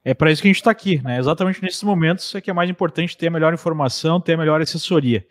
[0.05, 1.19] É para isso que a gente está aqui, né?
[1.19, 4.61] Exatamente nesses momentos é que é mais importante ter a melhor informação, ter a melhor
[4.61, 5.25] assessoria.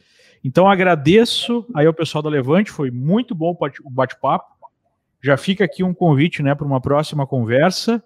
[0.44, 4.55] Então agradeço aí ao pessoal da Levante, foi muito bom o bate-papo.
[5.23, 8.03] Já fica aqui um convite, né, para uma próxima conversa.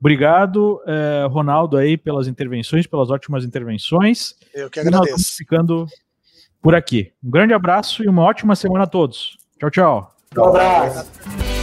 [0.00, 4.34] Obrigado, eh, Ronaldo, aí pelas intervenções, pelas ótimas intervenções.
[4.54, 5.08] Eu que agradeço.
[5.08, 5.86] E nós ficando
[6.62, 7.12] por aqui.
[7.22, 9.36] Um grande abraço e uma ótima semana a todos.
[9.58, 10.14] Tchau, tchau.
[10.36, 11.57] Um abraço.